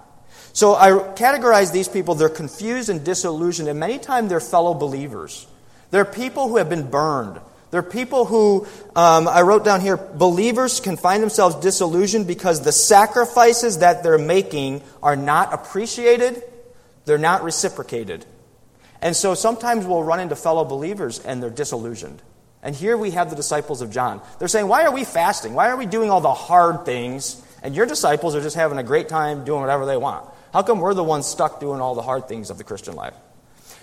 So 0.53 0.75
I 0.75 0.89
categorize 1.15 1.74
these 1.74 1.88
people, 1.88 2.13
they're 2.15 2.29
confused 2.29 2.89
and 2.89 3.03
disillusioned, 3.03 3.67
and 3.67 3.79
many 3.79 3.98
times 3.98 4.29
they're 4.29 4.39
fellow 4.39 4.75
believers. 4.75 5.48
They're 5.89 6.05
people 6.05 6.48
who 6.48 6.57
have 6.57 6.69
been 6.69 6.89
burned. 6.89 7.39
They're 7.72 7.81
people 7.81 8.25
who, 8.25 8.67
um, 8.95 9.27
I 9.27 9.41
wrote 9.41 9.65
down 9.65 9.81
here, 9.81 9.98
believers 9.98 10.79
can 10.79 10.95
find 10.95 11.24
themselves 11.24 11.55
disillusioned 11.55 12.27
because 12.27 12.62
the 12.62 12.72
sacrifices 12.72 13.79
that 13.79 14.03
they're 14.03 14.19
making 14.19 14.83
are 15.01 15.15
not 15.15 15.51
appreciated, 15.55 16.43
they're 17.05 17.17
not 17.17 17.43
reciprocated. 17.43 18.24
And 19.01 19.15
so 19.15 19.33
sometimes 19.33 19.88
we'll 19.88 20.03
run 20.03 20.19
into 20.19 20.36
fellow 20.36 20.63
believers 20.63 21.19
and 21.19 21.41
they're 21.41 21.50
disillusioned. 21.50 22.22
And 22.62 22.75
here 22.75 22.95
we 22.95 23.12
have 23.12 23.31
the 23.31 23.36
disciples 23.36 23.81
of 23.81 23.91
John. 23.91 24.22
They're 24.38 24.48
saying, 24.48 24.67
Why 24.67 24.83
are 24.83 24.91
we 24.91 25.03
fasting? 25.03 25.55
Why 25.55 25.69
are 25.69 25.75
we 25.75 25.88
doing 25.88 26.12
all 26.12 26.22
the 26.22 26.33
hard 26.33 26.86
things? 26.86 27.43
And 27.63 27.75
your 27.75 27.86
disciples 27.86 28.36
are 28.36 28.41
just 28.41 28.55
having 28.55 28.77
a 28.77 28.83
great 28.83 29.10
time 29.10 29.45
doing 29.45 29.62
whatever 29.62 29.86
they 29.86 29.98
want. 29.98 30.29
How 30.53 30.62
come 30.62 30.79
we're 30.79 30.93
the 30.93 31.03
ones 31.03 31.25
stuck 31.25 31.60
doing 31.60 31.81
all 31.81 31.95
the 31.95 32.03
hard 32.03 32.27
things 32.27 32.51
of 32.51 32.60
the 32.60 32.63
Christian 32.63 32.95
life? 32.95 33.15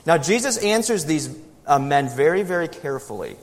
Now, 0.06 0.16
Jesus 0.16 0.56
answers 0.56 1.04
these 1.04 1.36
uh, 1.66 1.80
men 1.80 2.08
very, 2.08 2.44
very 2.44 2.68
carefully. 2.68 3.36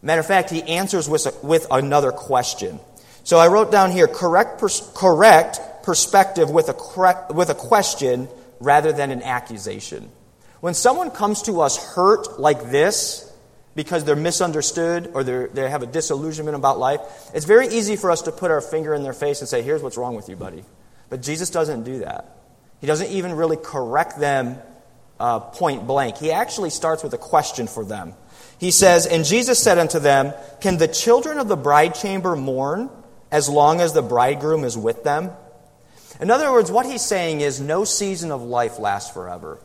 Matter 0.00 0.20
of 0.20 0.26
fact, 0.26 0.50
he 0.50 0.62
answers 0.62 1.08
with, 1.08 1.26
with 1.42 1.66
another 1.70 2.12
question. 2.12 2.78
So 3.24 3.38
I 3.38 3.48
wrote 3.48 3.72
down 3.72 3.90
here 3.90 4.06
correct, 4.06 4.60
pers- 4.60 4.88
correct 4.94 5.60
perspective 5.82 6.50
with 6.50 6.68
a, 6.68 7.32
with 7.34 7.50
a 7.50 7.54
question 7.54 8.28
rather 8.60 8.92
than 8.92 9.10
an 9.10 9.22
accusation. 9.22 10.08
When 10.60 10.74
someone 10.74 11.10
comes 11.10 11.42
to 11.42 11.60
us 11.60 11.76
hurt 11.94 12.38
like 12.38 12.70
this, 12.70 13.28
because 13.74 14.04
they're 14.04 14.14
misunderstood 14.14 15.10
or 15.14 15.24
they 15.24 15.68
have 15.68 15.82
a 15.82 15.86
disillusionment 15.86 16.56
about 16.56 16.78
life, 16.78 17.00
it's 17.34 17.46
very 17.46 17.68
easy 17.68 17.96
for 17.96 18.10
us 18.10 18.22
to 18.22 18.32
put 18.32 18.50
our 18.50 18.60
finger 18.60 18.94
in 18.94 19.02
their 19.02 19.14
face 19.14 19.40
and 19.40 19.48
say, 19.48 19.62
Here's 19.62 19.82
what's 19.82 19.96
wrong 19.96 20.14
with 20.14 20.28
you, 20.28 20.36
buddy. 20.36 20.62
But 21.08 21.22
Jesus 21.22 21.50
doesn't 21.50 21.84
do 21.84 22.00
that. 22.00 22.41
He 22.82 22.88
doesn't 22.88 23.10
even 23.10 23.34
really 23.34 23.56
correct 23.56 24.18
them 24.18 24.58
uh, 25.20 25.38
point 25.38 25.86
blank. 25.86 26.18
He 26.18 26.32
actually 26.32 26.70
starts 26.70 27.04
with 27.04 27.14
a 27.14 27.18
question 27.18 27.68
for 27.68 27.84
them. 27.84 28.14
He 28.58 28.72
says, 28.72 29.06
And 29.06 29.24
Jesus 29.24 29.62
said 29.62 29.78
unto 29.78 30.00
them, 30.00 30.34
Can 30.60 30.78
the 30.78 30.88
children 30.88 31.38
of 31.38 31.46
the 31.46 31.56
bride 31.56 31.94
chamber 31.94 32.34
mourn 32.34 32.90
as 33.30 33.48
long 33.48 33.80
as 33.80 33.92
the 33.92 34.02
bridegroom 34.02 34.64
is 34.64 34.76
with 34.76 35.04
them? 35.04 35.30
In 36.20 36.28
other 36.28 36.50
words, 36.50 36.72
what 36.72 36.84
he's 36.84 37.02
saying 37.02 37.40
is, 37.40 37.60
no 37.60 37.84
season 37.84 38.32
of 38.32 38.42
life 38.42 38.80
lasts 38.80 39.12
forever. 39.12 39.60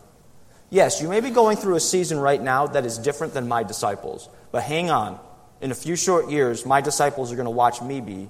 Yes, 0.69 1.01
you 1.01 1.09
may 1.09 1.19
be 1.19 1.31
going 1.31 1.57
through 1.57 1.75
a 1.75 1.79
season 1.79 2.19
right 2.19 2.41
now 2.41 2.67
that 2.67 2.85
is 2.85 2.99
different 2.99 3.33
than 3.33 3.47
my 3.47 3.63
disciples, 3.63 4.29
but 4.51 4.61
hang 4.61 4.91
on. 4.91 5.19
In 5.59 5.71
a 5.71 5.75
few 5.75 5.95
short 5.95 6.29
years, 6.29 6.67
my 6.67 6.81
disciples 6.81 7.33
are 7.33 7.35
going 7.35 7.45
to 7.45 7.51
watch 7.51 7.81
me 7.81 7.99
be 7.99 8.29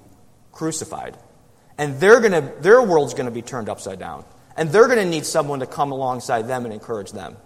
crucified. 0.50 1.18
And 1.76 2.00
they're 2.00 2.20
to, 2.20 2.52
their 2.62 2.80
world's 2.80 3.12
going 3.12 3.26
to 3.26 3.30
be 3.30 3.42
turned 3.42 3.68
upside 3.68 3.98
down. 3.98 4.24
And 4.58 4.70
they're 4.70 4.86
going 4.86 4.98
to 4.98 5.06
need 5.06 5.24
someone 5.24 5.60
to 5.60 5.66
come 5.66 5.92
alongside 5.92 6.48
them 6.48 6.64
and 6.64 6.74
encourage 6.74 7.12
them. 7.12 7.36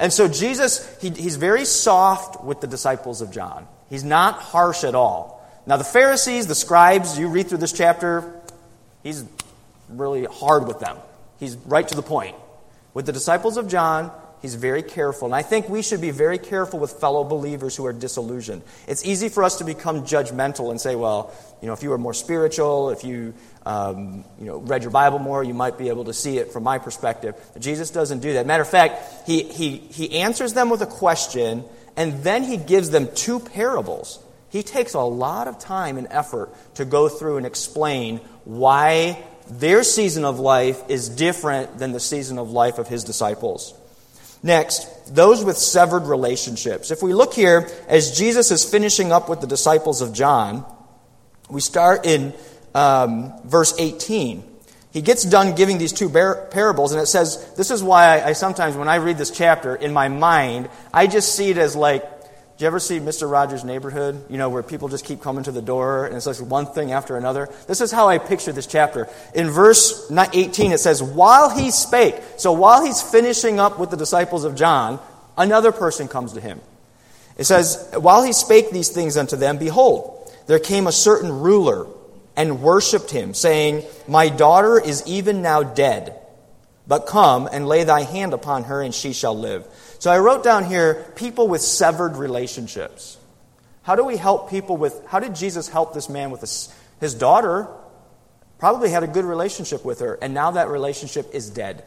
And 0.00 0.12
so 0.12 0.26
Jesus, 0.26 0.98
he, 1.00 1.10
he's 1.10 1.36
very 1.36 1.64
soft 1.64 2.42
with 2.42 2.60
the 2.60 2.66
disciples 2.66 3.22
of 3.22 3.30
John. 3.30 3.68
He's 3.88 4.02
not 4.02 4.40
harsh 4.40 4.82
at 4.82 4.96
all. 4.96 5.48
Now, 5.64 5.76
the 5.76 5.84
Pharisees, 5.84 6.48
the 6.48 6.54
scribes, 6.56 7.16
you 7.18 7.28
read 7.28 7.48
through 7.48 7.58
this 7.58 7.72
chapter, 7.72 8.34
he's 9.04 9.24
really 9.88 10.24
hard 10.24 10.66
with 10.66 10.80
them. 10.80 10.96
He's 11.38 11.56
right 11.56 11.86
to 11.86 11.94
the 11.94 12.02
point. 12.02 12.34
With 12.94 13.06
the 13.06 13.12
disciples 13.12 13.56
of 13.56 13.68
John, 13.68 14.10
he's 14.42 14.54
very 14.54 14.82
careful. 14.82 15.26
And 15.26 15.34
I 15.34 15.42
think 15.42 15.68
we 15.68 15.82
should 15.82 16.00
be 16.00 16.10
very 16.10 16.38
careful 16.38 16.78
with 16.78 16.92
fellow 16.92 17.24
believers 17.24 17.76
who 17.76 17.86
are 17.86 17.92
disillusioned. 17.92 18.62
It's 18.86 19.04
easy 19.04 19.28
for 19.28 19.44
us 19.44 19.58
to 19.58 19.64
become 19.64 20.04
judgmental 20.04 20.70
and 20.70 20.80
say, 20.80 20.96
well, 20.96 21.32
you 21.60 21.66
know, 21.66 21.72
if 21.72 21.82
you 21.82 21.90
were 21.90 21.98
more 21.98 22.14
spiritual, 22.14 22.90
if 22.90 23.04
you, 23.04 23.34
um, 23.66 24.24
you 24.38 24.46
know, 24.46 24.58
read 24.58 24.82
your 24.82 24.90
Bible 24.90 25.18
more, 25.18 25.44
you 25.44 25.54
might 25.54 25.78
be 25.78 25.88
able 25.88 26.04
to 26.04 26.12
see 26.12 26.38
it 26.38 26.52
from 26.52 26.62
my 26.62 26.78
perspective. 26.78 27.34
But 27.52 27.62
Jesus 27.62 27.90
doesn't 27.90 28.20
do 28.20 28.34
that. 28.34 28.46
Matter 28.46 28.62
of 28.62 28.68
fact, 28.68 29.26
he, 29.26 29.42
he, 29.42 29.76
he 29.76 30.20
answers 30.20 30.54
them 30.54 30.70
with 30.70 30.82
a 30.82 30.86
question, 30.86 31.64
and 31.96 32.22
then 32.22 32.42
he 32.42 32.56
gives 32.56 32.90
them 32.90 33.08
two 33.14 33.40
parables. 33.40 34.22
He 34.48 34.62
takes 34.62 34.94
a 34.94 35.00
lot 35.00 35.46
of 35.46 35.58
time 35.58 35.96
and 35.96 36.08
effort 36.10 36.52
to 36.74 36.84
go 36.84 37.08
through 37.08 37.36
and 37.36 37.46
explain 37.46 38.18
why 38.44 39.22
their 39.48 39.82
season 39.82 40.24
of 40.24 40.40
life 40.40 40.82
is 40.88 41.08
different 41.08 41.78
than 41.78 41.92
the 41.92 42.00
season 42.00 42.38
of 42.38 42.50
life 42.50 42.78
of 42.78 42.88
his 42.88 43.04
disciples. 43.04 43.74
Next, 44.42 45.14
those 45.14 45.44
with 45.44 45.58
severed 45.58 46.04
relationships. 46.04 46.90
If 46.90 47.02
we 47.02 47.12
look 47.12 47.34
here, 47.34 47.68
as 47.88 48.16
Jesus 48.16 48.50
is 48.50 48.64
finishing 48.64 49.12
up 49.12 49.28
with 49.28 49.40
the 49.40 49.46
disciples 49.46 50.00
of 50.00 50.12
John, 50.12 50.64
we 51.50 51.60
start 51.60 52.06
in 52.06 52.32
um, 52.74 53.32
verse 53.44 53.74
18. 53.78 54.44
He 54.92 55.02
gets 55.02 55.24
done 55.24 55.54
giving 55.54 55.78
these 55.78 55.92
two 55.92 56.08
bar- 56.08 56.46
parables, 56.50 56.92
and 56.92 57.00
it 57.00 57.06
says, 57.06 57.52
This 57.54 57.70
is 57.70 57.82
why 57.82 58.18
I, 58.18 58.28
I 58.28 58.32
sometimes, 58.32 58.76
when 58.76 58.88
I 58.88 58.96
read 58.96 59.18
this 59.18 59.30
chapter, 59.30 59.76
in 59.76 59.92
my 59.92 60.08
mind, 60.08 60.68
I 60.92 61.06
just 61.06 61.34
see 61.34 61.50
it 61.50 61.58
as 61.58 61.76
like 61.76 62.19
do 62.60 62.64
you 62.64 62.66
ever 62.66 62.78
see 62.78 63.00
Mr. 63.00 63.28
Rogers' 63.30 63.64
Neighborhood? 63.64 64.22
You 64.28 64.36
know, 64.36 64.50
where 64.50 64.62
people 64.62 64.88
just 64.88 65.06
keep 65.06 65.22
coming 65.22 65.44
to 65.44 65.50
the 65.50 65.62
door 65.62 66.04
and 66.04 66.14
it's 66.14 66.26
like 66.26 66.36
one 66.42 66.66
thing 66.66 66.92
after 66.92 67.16
another? 67.16 67.48
This 67.66 67.80
is 67.80 67.90
how 67.90 68.10
I 68.10 68.18
picture 68.18 68.52
this 68.52 68.66
chapter. 68.66 69.08
In 69.34 69.48
verse 69.48 70.10
18, 70.10 70.70
it 70.70 70.76
says, 70.76 71.02
While 71.02 71.48
he 71.48 71.70
spake, 71.70 72.16
so 72.36 72.52
while 72.52 72.84
he's 72.84 73.00
finishing 73.00 73.58
up 73.58 73.78
with 73.78 73.88
the 73.88 73.96
disciples 73.96 74.44
of 74.44 74.56
John, 74.56 75.00
another 75.38 75.72
person 75.72 76.06
comes 76.06 76.34
to 76.34 76.40
him. 76.42 76.60
It 77.38 77.44
says, 77.44 77.94
While 77.94 78.24
he 78.24 78.34
spake 78.34 78.70
these 78.70 78.90
things 78.90 79.16
unto 79.16 79.36
them, 79.36 79.56
behold, 79.56 80.30
there 80.46 80.58
came 80.58 80.86
a 80.86 80.92
certain 80.92 81.32
ruler 81.32 81.86
and 82.36 82.60
worshipped 82.60 83.10
him, 83.10 83.32
saying, 83.32 83.84
My 84.06 84.28
daughter 84.28 84.78
is 84.78 85.02
even 85.06 85.40
now 85.40 85.62
dead, 85.62 86.14
but 86.86 87.06
come 87.06 87.48
and 87.50 87.66
lay 87.66 87.84
thy 87.84 88.02
hand 88.02 88.34
upon 88.34 88.64
her, 88.64 88.82
and 88.82 88.94
she 88.94 89.14
shall 89.14 89.34
live. 89.34 89.66
So 90.00 90.10
I 90.10 90.18
wrote 90.18 90.42
down 90.42 90.64
here 90.64 91.12
people 91.14 91.46
with 91.46 91.60
severed 91.60 92.16
relationships. 92.16 93.18
How 93.82 93.96
do 93.96 94.04
we 94.04 94.16
help 94.16 94.48
people 94.48 94.78
with, 94.78 95.06
how 95.06 95.20
did 95.20 95.34
Jesus 95.34 95.68
help 95.68 95.92
this 95.92 96.08
man 96.08 96.30
with 96.30 96.40
his, 96.40 96.74
his 97.00 97.14
daughter? 97.14 97.68
Probably 98.58 98.88
had 98.88 99.02
a 99.02 99.06
good 99.06 99.26
relationship 99.26 99.84
with 99.84 100.00
her, 100.00 100.18
and 100.22 100.32
now 100.32 100.52
that 100.52 100.68
relationship 100.68 101.34
is 101.34 101.50
dead. 101.50 101.84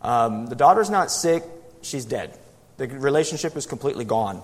Um, 0.00 0.46
the 0.46 0.54
daughter's 0.54 0.88
not 0.88 1.10
sick, 1.10 1.44
she's 1.82 2.06
dead. 2.06 2.38
The 2.78 2.88
relationship 2.88 3.56
is 3.58 3.66
completely 3.66 4.06
gone. 4.06 4.42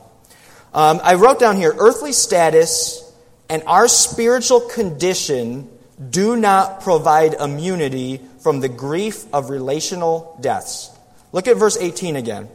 Um, 0.75 1.01
I 1.03 1.15
wrote 1.15 1.41
down 1.41 1.57
here 1.57 1.75
earthly 1.79 2.13
status 2.13 3.11
and 3.49 3.63
our 3.67 3.89
spiritual 3.89 4.61
condition 4.61 5.71
do 6.11 6.37
not 6.37 6.83
provide 6.83 7.33
immunity 7.33 8.21
from 8.41 8.61
the 8.61 8.69
grief 8.69 9.25
of 9.33 9.49
relational 9.49 10.39
deaths. 10.43 10.91
Look 11.33 11.49
at 11.49 11.57
verse 11.57 11.79
18 11.79 12.17
again. 12.17 12.49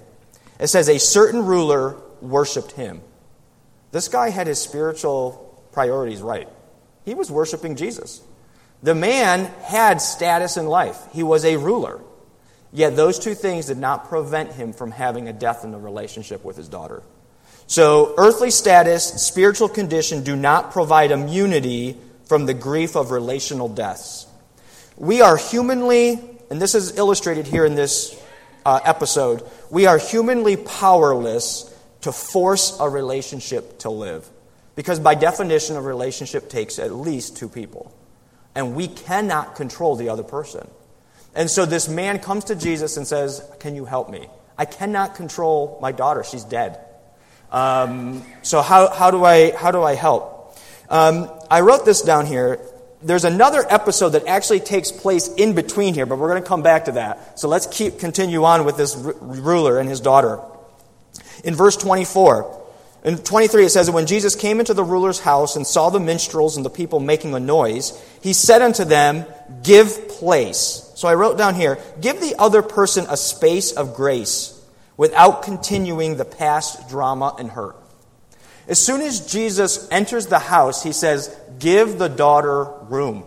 It 0.60 0.68
says, 0.68 0.90
A 0.90 1.00
certain 1.00 1.46
ruler 1.46 1.96
worshiped 2.22 2.72
him. 2.72 3.02
This 3.92 4.08
guy 4.08 4.30
had 4.30 4.48
his 4.48 4.60
spiritual 4.60 5.64
priorities 5.72 6.22
right. 6.22 6.50
He 7.06 7.14
was 7.14 7.30
worshiping 7.30 7.76
Jesus. 7.76 8.22
The 8.84 8.96
man 8.96 9.46
had 9.64 10.02
status 10.02 10.58
in 10.58 10.68
life, 10.68 10.98
he 11.14 11.24
was 11.24 11.46
a 11.46 11.58
ruler. 11.58 12.02
Yet 12.72 12.98
those 12.98 13.20
two 13.20 13.36
things 13.36 13.68
did 13.68 13.78
not 13.78 14.10
prevent 14.10 14.52
him 14.52 14.74
from 14.74 14.92
having 14.92 15.30
a 15.30 15.34
death 15.34 15.64
in 15.64 15.72
the 15.72 15.78
relationship 15.78 16.44
with 16.44 16.58
his 16.58 16.68
daughter. 16.68 17.04
So, 17.68 18.14
earthly 18.18 18.52
status, 18.52 19.06
spiritual 19.26 19.70
condition 19.70 20.24
do 20.24 20.36
not 20.36 20.72
provide 20.72 21.12
immunity 21.12 21.98
from 22.26 22.46
the 22.46 22.54
grief 22.54 22.96
of 22.96 23.12
relational 23.12 23.70
deaths. 23.70 24.28
We 24.98 25.22
are 25.22 25.38
humanly, 25.38 26.20
and 26.50 26.62
this 26.62 26.76
is 26.76 26.98
illustrated 26.98 27.48
here 27.48 27.66
in 27.66 27.76
this 27.76 28.22
uh, 28.66 28.80
episode, 28.84 29.44
we 29.70 29.86
are 29.86 29.98
humanly 29.98 30.58
powerless 30.58 31.72
to 32.02 32.12
force 32.12 32.78
a 32.80 32.90
relationship 32.90 33.80
to 33.80 33.90
live. 33.90 34.28
Because 34.76 35.00
by 35.00 35.16
definition, 35.16 35.76
a 35.76 35.82
relationship 35.82 36.50
takes 36.50 36.80
at 36.80 36.94
least 36.94 37.38
two 37.38 37.48
people. 37.48 37.96
And 38.54 38.76
we 38.76 38.88
cannot 38.88 39.56
control 39.56 39.96
the 39.96 40.10
other 40.10 40.24
person. 40.24 40.70
And 41.34 41.50
so 41.50 41.66
this 41.66 41.88
man 41.90 42.20
comes 42.20 42.46
to 42.46 42.56
Jesus 42.56 42.98
and 42.98 43.06
says, 43.06 43.44
Can 43.60 43.76
you 43.76 43.86
help 43.86 44.10
me? 44.10 44.28
I 44.58 44.66
cannot 44.66 45.16
control 45.16 45.78
my 45.82 45.92
daughter. 45.92 46.24
She's 46.24 46.44
dead. 46.44 46.80
Um, 47.52 48.26
so 48.42 48.62
how, 48.62 48.90
how, 48.90 49.12
do 49.12 49.24
I, 49.24 49.52
how 49.52 49.72
do 49.72 49.84
I 49.84 49.96
help? 49.96 50.58
Um, 50.90 51.30
I 51.50 51.62
wrote 51.62 51.86
this 51.86 52.02
down 52.02 52.26
here 52.26 52.60
there's 53.02 53.26
another 53.26 53.66
episode 53.70 54.10
that 54.10 54.28
actually 54.28 54.60
takes 54.60 54.92
place 54.92 55.28
in 55.28 55.54
between 55.54 55.94
here, 55.94 56.06
but 56.06 56.18
we're 56.18 56.30
going 56.30 56.42
to 56.42 56.48
come 56.48 56.64
back 56.64 56.86
to 56.86 56.94
that. 56.94 57.40
So 57.40 57.48
let's 57.48 57.68
keep 57.68 58.00
continue 58.00 58.44
on 58.44 58.66
with 58.66 58.78
this 58.78 58.96
r- 58.96 59.14
ruler 59.22 59.80
and 59.80 59.88
his 59.88 60.02
daughter. 60.02 60.40
In 61.44 61.56
verse 61.56 61.78
24, 61.78 62.64
in 63.04 63.18
23 63.18 63.66
it 63.66 63.70
says, 63.70 63.92
When 63.92 64.08
Jesus 64.08 64.36
came 64.36 64.60
into 64.60 64.74
the 64.74 64.84
ruler's 64.84 65.20
house 65.20 65.56
and 65.56 65.68
saw 65.68 65.92
the 65.92 66.00
minstrels 66.00 66.58
and 66.58 66.66
the 66.66 66.72
people 66.72 67.00
making 67.00 67.36
a 67.36 67.40
noise, 67.40 68.02
he 68.22 68.34
said 68.34 68.64
unto 68.64 68.84
them, 68.84 69.26
Give 69.62 70.10
place, 70.10 70.92
So 70.96 71.08
I 71.08 71.14
wrote 71.14 71.38
down 71.38 71.56
here 71.56 71.78
give 72.02 72.20
the 72.20 72.36
other 72.40 72.64
person 72.64 73.06
a 73.10 73.18
space 73.18 73.74
of 73.74 73.94
grace 73.94 74.52
without 74.98 75.44
continuing 75.44 76.18
the 76.18 76.26
past 76.26 76.90
drama 76.90 77.36
and 77.38 77.52
hurt. 77.52 77.76
As 78.68 78.84
soon 78.84 79.02
as 79.02 79.32
Jesus 79.32 79.88
enters 79.92 80.26
the 80.26 80.40
house, 80.40 80.82
he 80.82 80.92
says, 80.92 81.36
Give 81.60 81.98
the 81.98 82.08
daughter 82.08 82.64
room. 82.64 83.24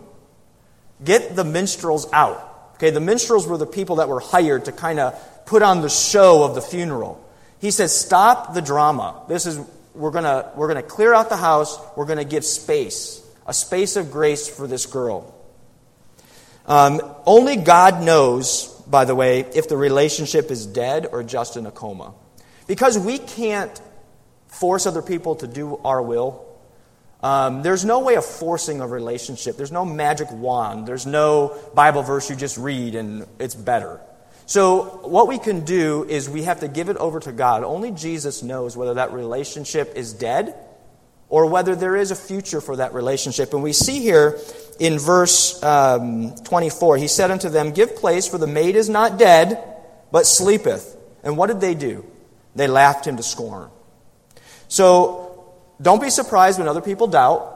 Get 1.04 1.36
the 1.36 1.44
minstrels 1.44 2.06
out. 2.12 2.72
Okay, 2.74 2.90
the 2.90 3.00
minstrels 3.00 3.46
were 3.46 3.58
the 3.58 3.66
people 3.66 3.96
that 3.96 4.08
were 4.08 4.20
hired 4.20 4.66
to 4.66 4.72
kind 4.72 5.00
of 5.00 5.46
put 5.46 5.62
on 5.62 5.80
the 5.80 5.88
show 5.88 6.44
of 6.44 6.54
the 6.54 6.62
funeral. 6.62 7.24
He 7.60 7.70
says, 7.70 7.98
Stop 7.98 8.54
the 8.54 8.62
drama. 8.62 9.22
This 9.28 9.46
is, 9.46 9.60
we're 9.94 10.10
going 10.10 10.44
we're 10.56 10.72
to 10.74 10.82
clear 10.82 11.12
out 11.12 11.28
the 11.28 11.36
house. 11.36 11.78
We're 11.96 12.06
going 12.06 12.18
to 12.18 12.24
give 12.24 12.44
space, 12.44 13.24
a 13.46 13.54
space 13.54 13.96
of 13.96 14.10
grace 14.10 14.48
for 14.48 14.66
this 14.66 14.86
girl. 14.86 15.34
Um, 16.66 17.00
only 17.24 17.56
God 17.56 18.02
knows, 18.02 18.66
by 18.86 19.06
the 19.06 19.14
way, 19.14 19.40
if 19.40 19.68
the 19.68 19.76
relationship 19.76 20.50
is 20.50 20.66
dead 20.66 21.06
or 21.10 21.22
just 21.22 21.56
in 21.56 21.66
a 21.66 21.70
coma. 21.70 22.12
Because 22.66 22.98
we 22.98 23.18
can't 23.18 23.80
force 24.48 24.86
other 24.86 25.02
people 25.02 25.36
to 25.36 25.46
do 25.46 25.78
our 25.78 26.02
will. 26.02 26.44
Um, 27.20 27.62
there's 27.62 27.84
no 27.84 28.00
way 28.00 28.14
of 28.14 28.24
forcing 28.24 28.80
a 28.80 28.86
relationship. 28.86 29.56
There's 29.56 29.72
no 29.72 29.84
magic 29.84 30.30
wand. 30.30 30.86
There's 30.86 31.06
no 31.06 31.58
Bible 31.74 32.02
verse 32.02 32.30
you 32.30 32.36
just 32.36 32.58
read 32.58 32.94
and 32.94 33.26
it's 33.38 33.54
better. 33.54 34.00
So, 34.46 35.00
what 35.02 35.28
we 35.28 35.38
can 35.38 35.64
do 35.64 36.04
is 36.08 36.30
we 36.30 36.44
have 36.44 36.60
to 36.60 36.68
give 36.68 36.88
it 36.88 36.96
over 36.96 37.20
to 37.20 37.32
God. 37.32 37.64
Only 37.64 37.90
Jesus 37.90 38.42
knows 38.42 38.76
whether 38.76 38.94
that 38.94 39.12
relationship 39.12 39.94
is 39.94 40.14
dead 40.14 40.54
or 41.28 41.46
whether 41.46 41.76
there 41.76 41.96
is 41.96 42.10
a 42.10 42.16
future 42.16 42.60
for 42.60 42.76
that 42.76 42.94
relationship. 42.94 43.52
And 43.52 43.62
we 43.62 43.74
see 43.74 44.00
here 44.00 44.38
in 44.78 44.98
verse 44.98 45.62
um, 45.62 46.34
24, 46.44 46.96
he 46.96 47.08
said 47.08 47.30
unto 47.30 47.50
them, 47.50 47.72
Give 47.72 47.94
place, 47.94 48.26
for 48.26 48.38
the 48.38 48.46
maid 48.46 48.76
is 48.76 48.88
not 48.88 49.18
dead, 49.18 49.62
but 50.10 50.26
sleepeth. 50.26 50.96
And 51.22 51.36
what 51.36 51.48
did 51.48 51.60
they 51.60 51.74
do? 51.74 52.06
They 52.54 52.68
laughed 52.68 53.06
him 53.06 53.18
to 53.18 53.22
scorn. 53.22 53.70
So 54.68 55.27
don't 55.80 56.00
be 56.00 56.10
surprised 56.10 56.58
when 56.58 56.68
other 56.68 56.80
people 56.80 57.06
doubt, 57.06 57.54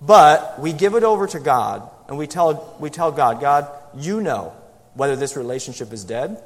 but 0.00 0.58
we 0.58 0.72
give 0.72 0.94
it 0.94 1.04
over 1.04 1.26
to 1.28 1.40
God 1.40 1.88
and 2.08 2.18
we 2.18 2.26
tell, 2.26 2.76
we 2.80 2.90
tell 2.90 3.12
God, 3.12 3.40
God, 3.40 3.68
you 3.96 4.20
know 4.20 4.52
whether 4.94 5.16
this 5.16 5.36
relationship 5.36 5.92
is 5.92 6.04
dead 6.04 6.42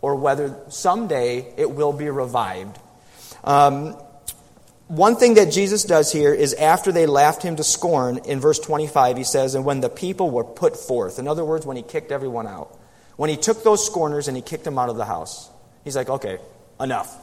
or 0.00 0.16
whether 0.16 0.56
someday 0.68 1.52
it 1.56 1.70
will 1.70 1.92
be 1.92 2.08
revived. 2.10 2.78
Um, 3.44 3.96
one 4.88 5.16
thing 5.16 5.34
that 5.34 5.50
Jesus 5.50 5.84
does 5.84 6.12
here 6.12 6.34
is 6.34 6.54
after 6.54 6.92
they 6.92 7.06
laughed 7.06 7.42
him 7.42 7.56
to 7.56 7.64
scorn, 7.64 8.18
in 8.18 8.40
verse 8.40 8.58
25, 8.58 9.16
he 9.16 9.24
says, 9.24 9.54
And 9.54 9.64
when 9.64 9.80
the 9.80 9.88
people 9.88 10.30
were 10.30 10.44
put 10.44 10.76
forth, 10.76 11.18
in 11.18 11.26
other 11.26 11.44
words, 11.44 11.64
when 11.64 11.76
he 11.76 11.82
kicked 11.82 12.12
everyone 12.12 12.46
out, 12.46 12.78
when 13.16 13.30
he 13.30 13.36
took 13.36 13.64
those 13.64 13.84
scorners 13.84 14.28
and 14.28 14.36
he 14.36 14.42
kicked 14.42 14.64
them 14.64 14.78
out 14.78 14.90
of 14.90 14.96
the 14.96 15.04
house, 15.04 15.48
he's 15.84 15.96
like, 15.96 16.08
Okay, 16.08 16.38
enough. 16.78 17.16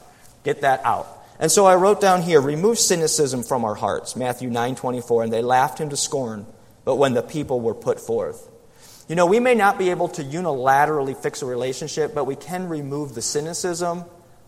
Get 0.43 0.61
that 0.61 0.83
out. 0.85 1.07
And 1.39 1.49
so 1.49 1.65
I 1.65 1.75
wrote 1.75 2.01
down 2.01 2.21
here, 2.21 2.41
remove 2.41 2.77
cynicism 2.77 3.43
from 3.43 3.63
our 3.63 3.75
hearts, 3.75 4.15
Matthew 4.15 4.49
9 4.49 4.75
24, 4.75 5.23
and 5.23 5.33
they 5.33 5.41
laughed 5.41 5.79
him 5.79 5.89
to 5.89 5.97
scorn, 5.97 6.45
but 6.83 6.97
when 6.97 7.13
the 7.13 7.21
people 7.21 7.61
were 7.61 7.73
put 7.73 7.99
forth. 7.99 8.49
You 9.07 9.15
know, 9.15 9.25
we 9.25 9.39
may 9.39 9.55
not 9.55 9.79
be 9.79 9.89
able 9.89 10.09
to 10.09 10.23
unilaterally 10.23 11.17
fix 11.17 11.41
a 11.41 11.45
relationship, 11.45 12.13
but 12.13 12.25
we 12.25 12.35
can 12.35 12.67
remove 12.67 13.15
the 13.15 13.21
cynicism, 13.21 14.03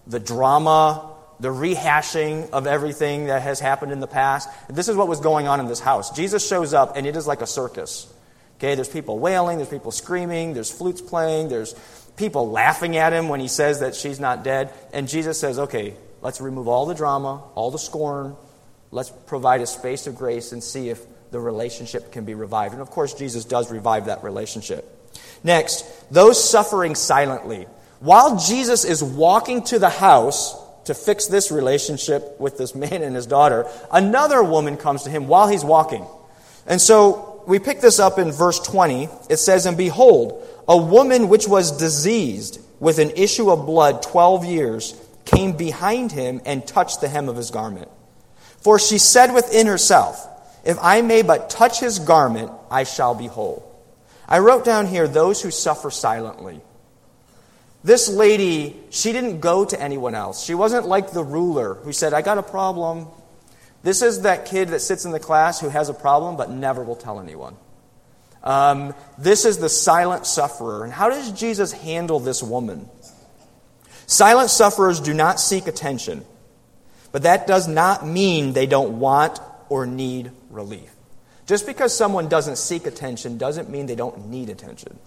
the 0.05 0.19
drama, 0.19 1.15
the 1.39 1.49
rehashing 1.49 2.49
of 2.51 2.67
everything 2.67 3.25
that 3.25 3.41
has 3.41 3.59
happened 3.59 3.91
in 3.91 4.01
the 4.01 4.07
past. 4.07 4.47
This 4.69 4.87
is 4.87 4.95
what 4.95 5.07
was 5.07 5.19
going 5.19 5.47
on 5.47 5.59
in 5.59 5.67
this 5.67 5.79
house. 5.79 6.11
Jesus 6.11 6.47
shows 6.47 6.73
up, 6.73 6.95
and 6.95 7.07
it 7.07 7.15
is 7.15 7.25
like 7.25 7.41
a 7.41 7.47
circus. 7.47 8.11
Okay, 8.57 8.75
there's 8.75 8.89
people 8.89 9.17
wailing, 9.17 9.57
there's 9.57 9.69
people 9.69 9.91
screaming, 9.91 10.53
there's 10.53 10.69
flutes 10.69 11.01
playing, 11.01 11.49
there's 11.49 11.73
people 12.15 12.51
laughing 12.51 12.97
at 12.97 13.13
him 13.13 13.29
when 13.29 13.39
he 13.39 13.47
says 13.47 13.79
that 13.79 13.95
she's 13.95 14.19
not 14.19 14.43
dead. 14.43 14.71
And 14.93 15.07
Jesus 15.07 15.39
says, 15.39 15.57
okay, 15.57 15.95
Let's 16.21 16.39
remove 16.39 16.67
all 16.67 16.85
the 16.85 16.93
drama, 16.93 17.41
all 17.55 17.71
the 17.71 17.79
scorn. 17.79 18.35
Let's 18.91 19.09
provide 19.09 19.61
a 19.61 19.67
space 19.67 20.07
of 20.07 20.15
grace 20.15 20.51
and 20.51 20.63
see 20.63 20.89
if 20.89 21.01
the 21.31 21.39
relationship 21.39 22.11
can 22.11 22.25
be 22.25 22.35
revived. 22.35 22.73
And 22.73 22.81
of 22.81 22.91
course, 22.91 23.13
Jesus 23.13 23.45
does 23.45 23.71
revive 23.71 24.05
that 24.05 24.23
relationship. 24.23 24.97
Next, 25.43 25.85
those 26.11 26.41
suffering 26.41 26.95
silently. 26.95 27.65
While 27.99 28.37
Jesus 28.37 28.85
is 28.85 29.03
walking 29.03 29.63
to 29.65 29.79
the 29.79 29.89
house 29.89 30.55
to 30.85 30.93
fix 30.93 31.27
this 31.27 31.51
relationship 31.51 32.39
with 32.39 32.57
this 32.57 32.75
man 32.75 33.01
and 33.01 33.15
his 33.15 33.27
daughter, 33.27 33.65
another 33.91 34.43
woman 34.43 34.77
comes 34.77 35.03
to 35.03 35.09
him 35.09 35.27
while 35.27 35.47
he's 35.47 35.63
walking. 35.63 36.05
And 36.67 36.79
so 36.79 37.43
we 37.47 37.59
pick 37.59 37.81
this 37.81 37.99
up 37.99 38.19
in 38.19 38.31
verse 38.31 38.59
20. 38.59 39.09
It 39.29 39.37
says, 39.37 39.65
And 39.65 39.77
behold, 39.77 40.47
a 40.67 40.77
woman 40.77 41.29
which 41.29 41.47
was 41.47 41.71
diseased 41.71 42.59
with 42.79 42.99
an 42.99 43.11
issue 43.11 43.51
of 43.51 43.65
blood 43.65 44.03
12 44.03 44.45
years 44.45 44.91
came 45.25 45.53
behind 45.53 46.11
him 46.11 46.41
and 46.45 46.65
touched 46.65 47.01
the 47.01 47.09
hem 47.09 47.29
of 47.29 47.35
his 47.35 47.51
garment. 47.51 47.89
For 48.61 48.79
she 48.79 48.97
said 48.97 49.33
within 49.33 49.67
herself, 49.67 50.27
If 50.63 50.77
I 50.81 51.01
may 51.01 51.21
but 51.21 51.49
touch 51.49 51.79
his 51.79 51.99
garment, 51.99 52.51
I 52.69 52.83
shall 52.83 53.15
be 53.15 53.27
whole. 53.27 53.67
I 54.27 54.39
wrote 54.39 54.63
down 54.63 54.87
here 54.87 55.07
those 55.07 55.41
who 55.41 55.51
suffer 55.51 55.91
silently. 55.91 56.61
This 57.83 58.09
lady, 58.09 58.79
she 58.91 59.11
didn't 59.11 59.39
go 59.39 59.65
to 59.65 59.81
anyone 59.81 60.13
else. 60.13 60.43
She 60.43 60.53
wasn't 60.53 60.87
like 60.87 61.11
the 61.11 61.23
ruler 61.23 61.73
who 61.73 61.91
said, 61.91 62.13
I 62.13 62.21
got 62.21 62.37
a 62.37 62.43
problem. 62.43 63.07
This 63.83 64.03
is 64.03 64.21
that 64.21 64.45
kid 64.45 64.69
that 64.69 64.81
sits 64.81 65.05
in 65.05 65.11
the 65.11 65.19
class 65.19 65.59
who 65.59 65.69
has 65.69 65.89
a 65.89 65.93
problem 65.93 66.37
but 66.37 66.51
never 66.51 66.83
will 66.83 66.95
tell 66.95 67.19
anyone. 67.19 67.57
Um, 68.43 68.93
this 69.17 69.45
is 69.45 69.57
the 69.57 69.69
silent 69.69 70.25
sufferer. 70.25 70.83
And 70.83 70.93
how 70.93 71.09
does 71.09 71.31
Jesus 71.31 71.71
handle 71.71 72.19
this 72.19 72.43
woman? 72.43 72.87
Silent 74.11 74.49
sufferers 74.49 74.99
do 74.99 75.13
not 75.13 75.39
seek 75.39 75.67
attention, 75.67 76.25
but 77.13 77.23
that 77.23 77.47
does 77.47 77.69
not 77.69 78.05
mean 78.05 78.51
they 78.51 78.65
don't 78.65 78.99
want 78.99 79.39
or 79.69 79.85
need 79.85 80.31
relief. 80.49 80.93
Just 81.45 81.65
because 81.65 81.95
someone 81.95 82.27
doesn't 82.27 82.57
seek 82.57 82.85
attention 82.85 83.37
doesn't 83.37 83.69
mean 83.69 83.85
they 83.85 83.95
don't 83.95 84.27
need 84.27 84.49
attention. 84.49 84.99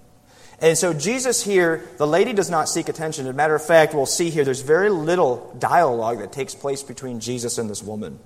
And 0.59 0.79
so, 0.79 0.95
Jesus 0.95 1.45
here, 1.45 1.87
the 1.99 2.07
lady 2.07 2.33
does 2.33 2.49
not 2.49 2.67
seek 2.67 2.89
attention. 2.89 3.27
As 3.27 3.35
a 3.35 3.37
matter 3.37 3.55
of 3.55 3.63
fact, 3.63 3.93
we'll 3.93 4.07
see 4.07 4.31
here 4.31 4.43
there's 4.43 4.63
very 4.63 4.89
little 4.89 5.55
dialogue 5.59 6.21
that 6.21 6.33
takes 6.33 6.55
place 6.55 6.83
between 6.83 7.21
Jesus 7.21 7.59
and 7.59 7.69
this 7.69 7.83
woman. 7.83 8.19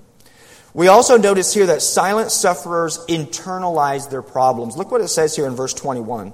We 0.75 0.87
also 0.87 1.19
notice 1.19 1.53
here 1.53 1.67
that 1.67 1.83
silent 1.83 2.31
sufferers 2.31 3.05
internalize 3.09 4.11
their 4.11 4.23
problems. 4.23 4.77
Look 4.77 4.93
what 4.93 5.01
it 5.01 5.09
says 5.09 5.35
here 5.35 5.49
in 5.49 5.57
verse 5.57 5.75
21. 5.75 6.33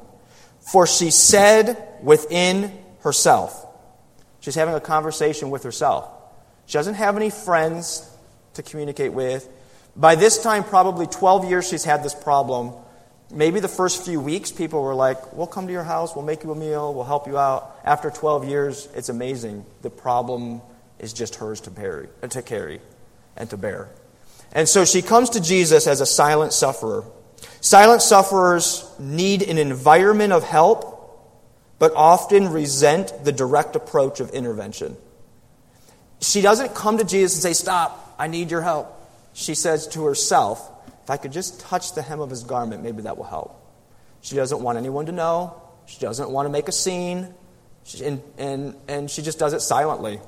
For 0.60 0.86
she 0.86 1.10
said 1.10 1.82
within 2.02 2.70
herself, 3.00 3.63
She's 4.44 4.56
having 4.56 4.74
a 4.74 4.80
conversation 4.80 5.48
with 5.48 5.62
herself. 5.62 6.06
She 6.66 6.74
doesn't 6.74 6.96
have 6.96 7.16
any 7.16 7.30
friends 7.30 8.06
to 8.52 8.62
communicate 8.62 9.14
with. 9.14 9.48
By 9.96 10.16
this 10.16 10.42
time, 10.42 10.64
probably 10.64 11.06
12 11.06 11.48
years 11.48 11.66
she's 11.66 11.82
had 11.82 12.02
this 12.02 12.14
problem. 12.14 12.74
Maybe 13.30 13.58
the 13.60 13.68
first 13.68 14.04
few 14.04 14.20
weeks, 14.20 14.52
people 14.52 14.82
were 14.82 14.94
like, 14.94 15.32
We'll 15.32 15.46
come 15.46 15.66
to 15.66 15.72
your 15.72 15.82
house, 15.82 16.14
we'll 16.14 16.26
make 16.26 16.44
you 16.44 16.52
a 16.52 16.54
meal, 16.54 16.92
we'll 16.92 17.04
help 17.04 17.26
you 17.26 17.38
out. 17.38 17.74
After 17.84 18.10
12 18.10 18.46
years, 18.46 18.86
it's 18.94 19.08
amazing. 19.08 19.64
The 19.80 19.88
problem 19.88 20.60
is 20.98 21.14
just 21.14 21.36
hers 21.36 21.62
to, 21.62 21.70
bear, 21.70 22.10
uh, 22.22 22.26
to 22.26 22.42
carry 22.42 22.82
and 23.38 23.48
to 23.48 23.56
bear. 23.56 23.88
And 24.52 24.68
so 24.68 24.84
she 24.84 25.00
comes 25.00 25.30
to 25.30 25.40
Jesus 25.40 25.86
as 25.86 26.02
a 26.02 26.06
silent 26.06 26.52
sufferer. 26.52 27.02
Silent 27.62 28.02
sufferers 28.02 28.86
need 28.98 29.40
an 29.40 29.56
environment 29.56 30.34
of 30.34 30.44
help 30.44 30.93
but 31.78 31.92
often 31.94 32.48
resent 32.48 33.24
the 33.24 33.32
direct 33.32 33.76
approach 33.76 34.20
of 34.20 34.30
intervention. 34.30 34.96
She 36.20 36.40
doesn't 36.40 36.74
come 36.74 36.98
to 36.98 37.04
Jesus 37.04 37.36
and 37.36 37.42
say, 37.42 37.52
Stop, 37.52 38.14
I 38.18 38.28
need 38.28 38.50
your 38.50 38.62
help. 38.62 38.90
She 39.32 39.54
says 39.54 39.88
to 39.88 40.04
herself, 40.04 40.70
If 41.02 41.10
I 41.10 41.16
could 41.16 41.32
just 41.32 41.60
touch 41.60 41.94
the 41.94 42.02
hem 42.02 42.20
of 42.20 42.30
his 42.30 42.44
garment, 42.44 42.82
maybe 42.82 43.02
that 43.02 43.16
will 43.16 43.24
help. 43.24 43.60
She 44.22 44.36
doesn't 44.36 44.60
want 44.60 44.78
anyone 44.78 45.06
to 45.06 45.12
know. 45.12 45.60
She 45.86 46.00
doesn't 46.00 46.30
want 46.30 46.46
to 46.46 46.50
make 46.50 46.68
a 46.68 46.72
scene. 46.72 47.34
She, 47.84 48.04
and, 48.04 48.22
and, 48.38 48.74
and 48.88 49.10
she 49.10 49.20
just 49.20 49.38
does 49.38 49.52
it 49.52 49.60
silently. 49.60 50.20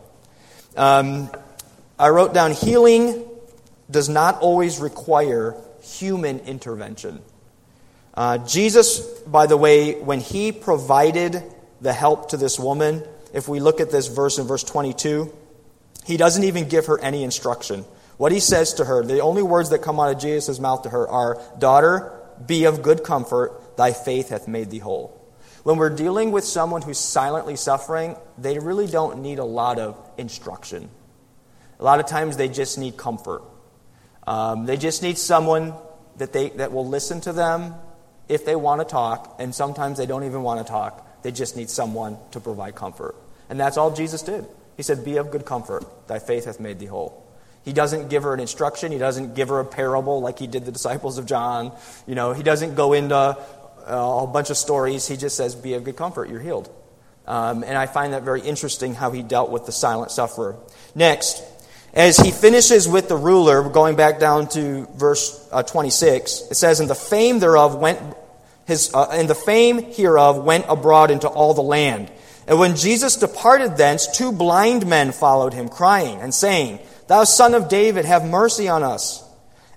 Um, 0.76 1.30
I 1.98 2.10
wrote 2.10 2.34
down 2.34 2.52
healing 2.52 3.24
does 3.90 4.08
not 4.08 4.40
always 4.40 4.78
require 4.78 5.56
human 5.80 6.40
intervention. 6.40 7.22
Uh, 8.16 8.38
Jesus, 8.38 9.00
by 9.26 9.46
the 9.46 9.56
way, 9.56 10.00
when 10.00 10.20
he 10.20 10.50
provided 10.50 11.42
the 11.80 11.92
help 11.92 12.30
to 12.30 12.36
this 12.36 12.58
woman, 12.58 13.02
if 13.34 13.48
we 13.48 13.60
look 13.60 13.80
at 13.80 13.90
this 13.90 14.06
verse 14.08 14.38
in 14.38 14.46
verse 14.46 14.64
22, 14.64 15.32
he 16.06 16.16
doesn't 16.16 16.44
even 16.44 16.68
give 16.68 16.86
her 16.86 16.98
any 17.00 17.24
instruction. 17.24 17.84
What 18.16 18.32
he 18.32 18.40
says 18.40 18.74
to 18.74 18.84
her, 18.84 19.04
the 19.04 19.20
only 19.20 19.42
words 19.42 19.70
that 19.70 19.82
come 19.82 20.00
out 20.00 20.14
of 20.14 20.18
Jesus' 20.20 20.58
mouth 20.58 20.82
to 20.82 20.90
her 20.90 21.06
are, 21.06 21.42
Daughter, 21.58 22.12
be 22.44 22.64
of 22.64 22.82
good 22.82 23.04
comfort, 23.04 23.76
thy 23.76 23.92
faith 23.92 24.30
hath 24.30 24.48
made 24.48 24.70
thee 24.70 24.78
whole. 24.78 25.22
When 25.64 25.76
we're 25.76 25.90
dealing 25.90 26.30
with 26.30 26.44
someone 26.44 26.80
who's 26.80 26.98
silently 26.98 27.56
suffering, 27.56 28.16
they 28.38 28.58
really 28.58 28.86
don't 28.86 29.20
need 29.20 29.38
a 29.38 29.44
lot 29.44 29.78
of 29.78 29.98
instruction. 30.16 30.88
A 31.78 31.84
lot 31.84 32.00
of 32.00 32.06
times 32.06 32.36
they 32.36 32.48
just 32.48 32.78
need 32.78 32.96
comfort. 32.96 33.42
Um, 34.26 34.64
they 34.64 34.76
just 34.76 35.02
need 35.02 35.18
someone 35.18 35.74
that, 36.16 36.32
they, 36.32 36.50
that 36.50 36.72
will 36.72 36.86
listen 36.86 37.20
to 37.22 37.32
them, 37.32 37.74
if 38.28 38.44
they 38.44 38.56
want 38.56 38.80
to 38.80 38.84
talk, 38.84 39.36
and 39.38 39.54
sometimes 39.54 39.98
they 39.98 40.06
don't 40.06 40.24
even 40.24 40.42
want 40.42 40.64
to 40.64 40.70
talk. 40.70 41.22
They 41.22 41.32
just 41.32 41.56
need 41.56 41.70
someone 41.70 42.18
to 42.32 42.40
provide 42.40 42.74
comfort. 42.74 43.14
And 43.48 43.58
that's 43.58 43.76
all 43.76 43.92
Jesus 43.92 44.22
did. 44.22 44.46
He 44.76 44.82
said, 44.82 45.04
Be 45.04 45.16
of 45.16 45.30
good 45.30 45.44
comfort. 45.44 45.84
Thy 46.08 46.18
faith 46.18 46.44
hath 46.44 46.60
made 46.60 46.78
thee 46.78 46.86
whole. 46.86 47.22
He 47.64 47.72
doesn't 47.72 48.08
give 48.08 48.22
her 48.22 48.32
an 48.32 48.40
instruction. 48.40 48.92
He 48.92 48.98
doesn't 48.98 49.34
give 49.34 49.48
her 49.48 49.58
a 49.58 49.64
parable 49.64 50.20
like 50.20 50.38
he 50.38 50.46
did 50.46 50.64
the 50.64 50.72
disciples 50.72 51.18
of 51.18 51.26
John. 51.26 51.72
You 52.06 52.14
know, 52.14 52.32
he 52.32 52.44
doesn't 52.44 52.76
go 52.76 52.92
into 52.92 53.16
uh, 53.16 53.36
a 53.86 54.26
bunch 54.26 54.50
of 54.50 54.56
stories. 54.56 55.06
He 55.08 55.16
just 55.16 55.36
says, 55.36 55.54
Be 55.54 55.74
of 55.74 55.84
good 55.84 55.96
comfort. 55.96 56.28
You're 56.28 56.40
healed. 56.40 56.72
Um, 57.26 57.64
and 57.64 57.76
I 57.76 57.86
find 57.86 58.12
that 58.12 58.22
very 58.22 58.40
interesting 58.40 58.94
how 58.94 59.10
he 59.10 59.22
dealt 59.22 59.50
with 59.50 59.66
the 59.66 59.72
silent 59.72 60.12
sufferer. 60.12 60.56
Next, 60.94 61.42
as 61.96 62.18
he 62.18 62.30
finishes 62.30 62.86
with 62.86 63.08
the 63.08 63.16
ruler, 63.16 63.66
going 63.70 63.96
back 63.96 64.20
down 64.20 64.48
to 64.50 64.86
verse 64.96 65.48
uh, 65.50 65.62
26, 65.62 66.48
it 66.50 66.54
says, 66.54 66.78
And 66.78 66.90
the 66.90 66.94
fame 66.94 67.38
thereof 67.38 67.74
went, 67.76 67.98
his, 68.66 68.92
uh, 68.92 69.08
and 69.10 69.30
the 69.30 69.34
fame 69.34 69.78
hereof 69.92 70.44
went 70.44 70.66
abroad 70.68 71.10
into 71.10 71.26
all 71.26 71.54
the 71.54 71.62
land. 71.62 72.12
And 72.46 72.58
when 72.58 72.76
Jesus 72.76 73.16
departed 73.16 73.78
thence, 73.78 74.06
two 74.06 74.30
blind 74.30 74.86
men 74.86 75.10
followed 75.10 75.54
him, 75.54 75.70
crying 75.70 76.20
and 76.20 76.34
saying, 76.34 76.80
Thou 77.08 77.24
son 77.24 77.54
of 77.54 77.70
David, 77.70 78.04
have 78.04 78.26
mercy 78.26 78.68
on 78.68 78.82
us. 78.82 79.24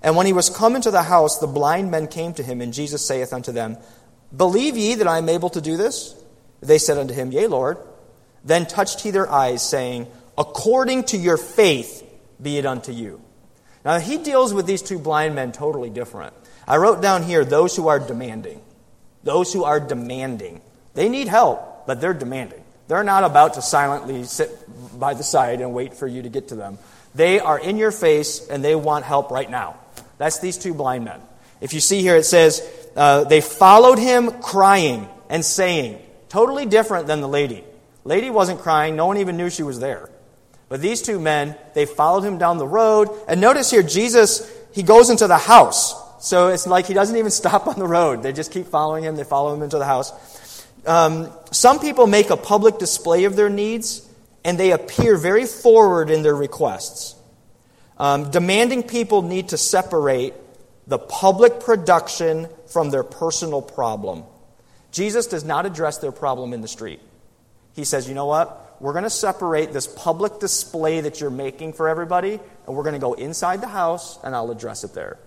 And 0.02 0.14
when 0.14 0.26
he 0.26 0.34
was 0.34 0.50
come 0.50 0.76
into 0.76 0.90
the 0.90 1.02
house, 1.02 1.38
the 1.38 1.46
blind 1.46 1.90
men 1.90 2.06
came 2.06 2.34
to 2.34 2.42
him, 2.42 2.60
and 2.60 2.74
Jesus 2.74 3.04
saith 3.04 3.32
unto 3.32 3.50
them, 3.50 3.78
Believe 4.36 4.76
ye 4.76 4.94
that 4.96 5.08
I 5.08 5.18
am 5.18 5.28
able 5.30 5.50
to 5.50 5.60
do 5.62 5.78
this? 5.78 6.14
They 6.60 6.78
said 6.78 6.98
unto 6.98 7.14
him, 7.14 7.32
Yea, 7.32 7.46
Lord. 7.46 7.78
Then 8.44 8.66
touched 8.66 9.00
he 9.00 9.10
their 9.10 9.30
eyes, 9.30 9.66
saying, 9.66 10.06
According 10.36 11.04
to 11.04 11.16
your 11.16 11.36
faith 11.36 11.99
be 12.42 12.58
it 12.58 12.66
unto 12.66 12.92
you. 12.92 13.20
Now, 13.84 13.98
he 13.98 14.18
deals 14.18 14.52
with 14.52 14.66
these 14.66 14.82
two 14.82 14.98
blind 14.98 15.34
men 15.34 15.52
totally 15.52 15.90
different. 15.90 16.34
I 16.66 16.76
wrote 16.76 17.00
down 17.00 17.22
here 17.22 17.44
those 17.44 17.74
who 17.74 17.88
are 17.88 17.98
demanding. 17.98 18.60
Those 19.24 19.52
who 19.52 19.64
are 19.64 19.80
demanding. 19.80 20.60
They 20.94 21.08
need 21.08 21.28
help, 21.28 21.86
but 21.86 22.00
they're 22.00 22.14
demanding. 22.14 22.62
They're 22.88 23.04
not 23.04 23.24
about 23.24 23.54
to 23.54 23.62
silently 23.62 24.24
sit 24.24 24.50
by 24.98 25.14
the 25.14 25.22
side 25.22 25.60
and 25.60 25.72
wait 25.72 25.94
for 25.94 26.06
you 26.06 26.22
to 26.22 26.28
get 26.28 26.48
to 26.48 26.56
them. 26.56 26.78
They 27.14 27.40
are 27.40 27.58
in 27.58 27.76
your 27.76 27.92
face 27.92 28.46
and 28.48 28.64
they 28.64 28.74
want 28.74 29.04
help 29.04 29.30
right 29.30 29.50
now. 29.50 29.76
That's 30.18 30.40
these 30.40 30.58
two 30.58 30.74
blind 30.74 31.04
men. 31.04 31.20
If 31.60 31.72
you 31.72 31.80
see 31.80 32.02
here, 32.02 32.16
it 32.16 32.24
says, 32.24 32.62
uh, 32.96 33.24
they 33.24 33.40
followed 33.40 33.98
him 33.98 34.40
crying 34.42 35.08
and 35.28 35.44
saying, 35.44 36.00
totally 36.28 36.66
different 36.66 37.06
than 37.06 37.20
the 37.20 37.28
lady. 37.28 37.64
Lady 38.04 38.30
wasn't 38.30 38.60
crying, 38.60 38.96
no 38.96 39.06
one 39.06 39.18
even 39.18 39.36
knew 39.36 39.50
she 39.50 39.62
was 39.62 39.78
there. 39.78 40.08
But 40.70 40.80
these 40.80 41.02
two 41.02 41.18
men, 41.18 41.56
they 41.74 41.84
followed 41.84 42.22
him 42.22 42.38
down 42.38 42.56
the 42.56 42.66
road. 42.66 43.10
And 43.28 43.40
notice 43.40 43.70
here, 43.70 43.82
Jesus, 43.82 44.50
he 44.72 44.84
goes 44.84 45.10
into 45.10 45.26
the 45.26 45.36
house. 45.36 45.94
So 46.24 46.48
it's 46.48 46.66
like 46.66 46.86
he 46.86 46.94
doesn't 46.94 47.16
even 47.16 47.30
stop 47.42 47.66
on 47.66 47.78
the 47.78 47.86
road. 47.86 48.22
They 48.22 48.32
just 48.32 48.52
keep 48.52 48.66
following 48.66 49.04
him, 49.04 49.16
they 49.16 49.24
follow 49.24 49.52
him 49.52 49.62
into 49.62 49.76
the 49.76 49.84
house. 49.84 50.64
Um, 50.86 51.30
some 51.50 51.80
people 51.80 52.06
make 52.06 52.30
a 52.30 52.36
public 52.36 52.78
display 52.78 53.24
of 53.24 53.36
their 53.36 53.50
needs, 53.50 54.08
and 54.44 54.56
they 54.56 54.70
appear 54.70 55.18
very 55.18 55.44
forward 55.44 56.08
in 56.08 56.22
their 56.22 56.34
requests. 56.34 57.16
Um, 57.98 58.30
demanding 58.30 58.84
people 58.84 59.22
need 59.22 59.48
to 59.48 59.58
separate 59.58 60.32
the 60.86 60.98
public 60.98 61.60
production 61.60 62.48
from 62.68 62.90
their 62.90 63.02
personal 63.02 63.60
problem. 63.60 64.22
Jesus 64.92 65.26
does 65.26 65.44
not 65.44 65.66
address 65.66 65.98
their 65.98 66.12
problem 66.12 66.52
in 66.52 66.62
the 66.62 66.68
street. 66.68 67.00
He 67.74 67.84
says, 67.84 68.08
you 68.08 68.14
know 68.14 68.26
what? 68.26 68.69
We're 68.80 68.92
going 68.92 69.04
to 69.04 69.10
separate 69.10 69.72
this 69.72 69.86
public 69.86 70.40
display 70.40 71.02
that 71.02 71.20
you're 71.20 71.30
making 71.30 71.74
for 71.74 71.88
everybody, 71.88 72.40
and 72.66 72.74
we're 72.74 72.82
going 72.82 72.94
to 72.94 72.98
go 72.98 73.12
inside 73.12 73.60
the 73.60 73.68
house, 73.68 74.18
and 74.24 74.34
I'll 74.34 74.50
address 74.50 74.84
it 74.84 74.94
there. 74.94 75.18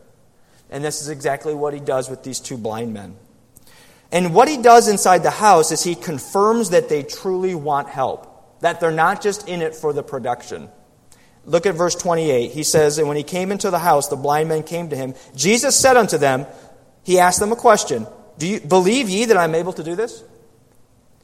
And 0.72 0.84
this 0.84 1.02
is 1.02 1.10
exactly 1.10 1.54
what 1.54 1.76
he 1.76 1.80
does 1.80 2.10
with 2.10 2.24
these 2.24 2.40
two 2.40 2.58
blind 2.58 2.94
men. 2.94 3.16
And 4.12 4.34
what 4.34 4.48
he 4.48 4.58
does 4.58 4.88
inside 4.88 5.22
the 5.22 5.32
house 5.32 5.72
is 5.72 5.84
he 5.84 5.94
confirms 5.94 6.72
that 6.72 6.90
they 6.90 7.04
truly 7.04 7.54
want 7.54 7.90
help, 7.90 8.60
that 8.62 8.80
they're 8.80 8.92
not 8.92 9.22
just 9.22 9.48
in 9.48 9.62
it 9.62 9.76
for 9.76 9.94
the 9.94 10.04
production. 10.04 10.70
Look 11.46 11.66
at 11.66 11.76
verse 11.76 11.96
28. 11.96 12.52
He 12.52 12.64
says, 12.64 12.98
And 12.98 13.08
when 13.08 13.18
he 13.18 13.24
came 13.24 13.52
into 13.52 13.70
the 13.70 13.80
house, 13.80 14.08
the 14.08 14.16
blind 14.16 14.50
men 14.50 14.64
came 14.64 14.90
to 14.90 14.96
him. 14.96 15.14
Jesus 15.36 15.76
said 15.76 15.98
unto 15.98 16.18
them, 16.18 16.48
He 17.04 17.20
asked 17.20 17.40
them 17.40 17.52
a 17.52 17.56
question 17.56 18.08
Do 18.38 18.48
you 18.48 18.60
believe 18.62 19.10
ye 19.10 19.26
that 19.26 19.38
I'm 19.38 19.54
able 19.54 19.74
to 19.74 19.84
do 19.84 19.96
this? 19.96 20.24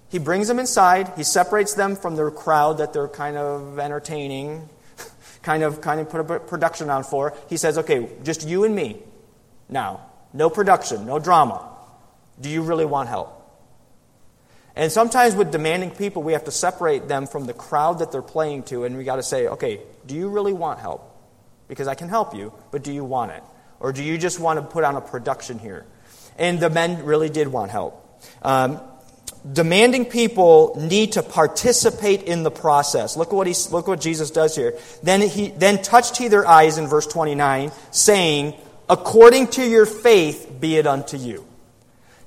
He 0.10 0.19
brings 0.19 0.48
them 0.48 0.60
inside. 0.60 1.13
He 1.15 1.24
separates 1.24 1.76
them 1.76 1.95
from 1.95 2.15
their 2.15 2.32
crowd 2.32 2.80
that 2.80 2.93
they're 2.93 3.08
kind 3.08 3.38
of 3.38 3.80
entertaining, 3.80 4.67
kind 5.43 5.63
of, 5.63 5.82
kind 5.82 6.00
of 6.00 6.10
put 6.10 6.19
a 6.19 6.39
production 6.39 6.89
on 6.89 7.04
for. 7.04 7.36
He 7.48 7.58
says, 7.58 7.78
Okay, 7.78 8.10
just 8.24 8.48
you 8.48 8.63
and 8.63 8.76
me 8.76 8.98
now. 9.69 10.02
No 10.34 10.50
production, 10.50 11.06
no 11.06 11.19
drama. 11.19 11.67
Do 12.39 12.50
you 12.50 12.62
really 12.62 12.86
want 12.86 13.10
help? 13.10 13.36
And 14.76 14.91
sometimes 14.91 15.36
with 15.36 15.52
demanding 15.52 15.91
people, 15.91 16.24
we 16.24 16.34
have 16.34 16.45
to 16.45 16.52
separate 16.52 17.08
them 17.08 17.28
from 17.28 17.45
the 17.45 17.54
crowd 17.54 18.00
that 18.00 18.12
they're 18.12 18.22
playing 18.22 18.63
to, 18.63 18.86
and 18.86 18.98
we 18.98 19.04
got 19.04 19.17
to 19.17 19.24
say, 19.24 19.48
okay, 19.48 19.82
do 20.06 20.15
you 20.15 20.30
really 20.30 20.54
want 20.54 20.80
help? 20.80 21.06
Because 21.67 21.88
I 21.88 21.95
can 21.95 22.08
help 22.08 22.36
you, 22.36 22.54
but 22.72 22.84
do 22.84 22.93
you 22.93 23.04
want 23.04 23.32
it? 23.32 23.43
Or 23.80 23.91
do 23.91 24.04
you 24.04 24.17
just 24.17 24.39
want 24.39 24.60
to 24.60 24.65
put 24.65 24.84
on 24.84 24.95
a 24.95 25.02
production 25.02 25.60
here? 25.60 25.86
And 26.38 26.60
the 26.60 26.69
men 26.69 27.04
really 27.04 27.30
did 27.30 27.48
want 27.48 27.72
help. 27.72 28.06
Um, 28.41 28.80
demanding 29.49 30.06
people 30.06 30.75
need 30.80 31.13
to 31.13 31.23
participate 31.23 32.23
in 32.23 32.43
the 32.43 32.52
process. 32.52 33.15
Look 33.15 33.32
what, 33.32 33.47
he, 33.47 33.56
look 33.71 33.88
what 33.88 34.02
Jesus 34.02 34.32
does 34.32 34.56
here. 34.56 34.78
Then, 35.02 35.21
he, 35.21 35.49
then 35.49 35.82
touched 35.82 36.17
he 36.17 36.28
their 36.28 36.47
eyes 36.47 36.78
in 36.78 36.88
verse 36.88 37.08
29, 37.08 37.71
saying, 37.91 38.56
According 38.89 39.47
to 39.49 39.63
your 39.63 39.86
faith 39.86 40.58
be 40.60 40.75
it 40.75 40.88
unto 40.88 41.15
you. 41.15 41.45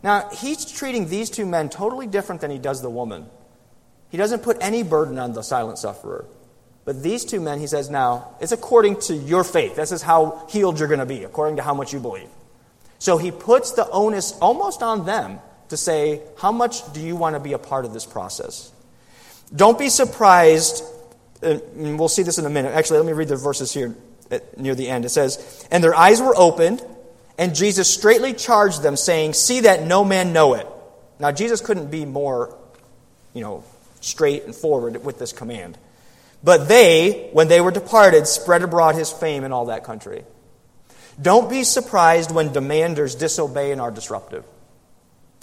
Now, 0.02 0.28
he's 0.30 0.64
treating 0.64 1.08
these 1.08 1.30
two 1.30 1.46
men 1.46 1.68
totally 1.68 2.06
different 2.06 2.40
than 2.40 2.50
he 2.50 2.58
does 2.58 2.82
the 2.82 2.90
woman. 2.90 3.26
He 4.10 4.16
doesn't 4.16 4.42
put 4.42 4.58
any 4.60 4.82
burden 4.82 5.18
on 5.18 5.32
the 5.32 5.42
silent 5.42 5.78
sufferer. 5.78 6.26
But 6.84 7.02
these 7.02 7.24
two 7.24 7.40
men, 7.40 7.60
he 7.60 7.66
says, 7.66 7.90
now, 7.90 8.34
it's 8.40 8.52
according 8.52 9.00
to 9.02 9.14
your 9.14 9.44
faith. 9.44 9.76
This 9.76 9.92
is 9.92 10.02
how 10.02 10.46
healed 10.50 10.78
you're 10.78 10.88
going 10.88 11.00
to 11.00 11.06
be, 11.06 11.24
according 11.24 11.56
to 11.56 11.62
how 11.62 11.74
much 11.74 11.92
you 11.92 12.00
believe. 12.00 12.28
So 12.98 13.18
he 13.18 13.30
puts 13.30 13.72
the 13.72 13.88
onus 13.90 14.32
almost 14.40 14.82
on 14.82 15.06
them 15.06 15.40
to 15.72 15.76
say, 15.78 16.20
how 16.36 16.52
much 16.52 16.92
do 16.92 17.00
you 17.00 17.16
want 17.16 17.34
to 17.34 17.40
be 17.40 17.54
a 17.54 17.58
part 17.58 17.84
of 17.86 17.92
this 17.92 18.04
process? 18.04 18.70
Don't 19.54 19.78
be 19.78 19.88
surprised, 19.88 20.84
and 21.42 21.98
we'll 21.98 22.08
see 22.08 22.22
this 22.22 22.38
in 22.38 22.44
a 22.44 22.50
minute. 22.50 22.72
Actually, 22.74 22.98
let 22.98 23.06
me 23.06 23.12
read 23.12 23.28
the 23.28 23.36
verses 23.36 23.72
here 23.72 23.94
near 24.56 24.74
the 24.74 24.88
end. 24.88 25.04
It 25.04 25.08
says, 25.08 25.66
And 25.70 25.82
their 25.82 25.94
eyes 25.94 26.20
were 26.20 26.36
opened, 26.36 26.84
and 27.38 27.54
Jesus 27.54 27.92
straightly 27.92 28.34
charged 28.34 28.82
them, 28.82 28.96
saying, 28.96 29.32
See 29.32 29.60
that 29.60 29.82
no 29.82 30.04
man 30.04 30.34
know 30.34 30.54
it. 30.54 30.66
Now, 31.18 31.32
Jesus 31.32 31.62
couldn't 31.62 31.90
be 31.90 32.04
more, 32.04 32.54
you 33.32 33.40
know, 33.40 33.64
straight 34.00 34.44
and 34.44 34.54
forward 34.54 35.02
with 35.04 35.18
this 35.18 35.32
command. 35.32 35.78
But 36.44 36.68
they, 36.68 37.30
when 37.32 37.48
they 37.48 37.60
were 37.60 37.70
departed, 37.70 38.26
spread 38.26 38.62
abroad 38.62 38.94
his 38.94 39.10
fame 39.10 39.44
in 39.44 39.52
all 39.52 39.66
that 39.66 39.84
country. 39.84 40.24
Don't 41.20 41.48
be 41.48 41.64
surprised 41.64 42.30
when 42.30 42.50
demanders 42.50 43.18
disobey 43.18 43.70
and 43.70 43.80
are 43.80 43.90
disruptive. 43.90 44.44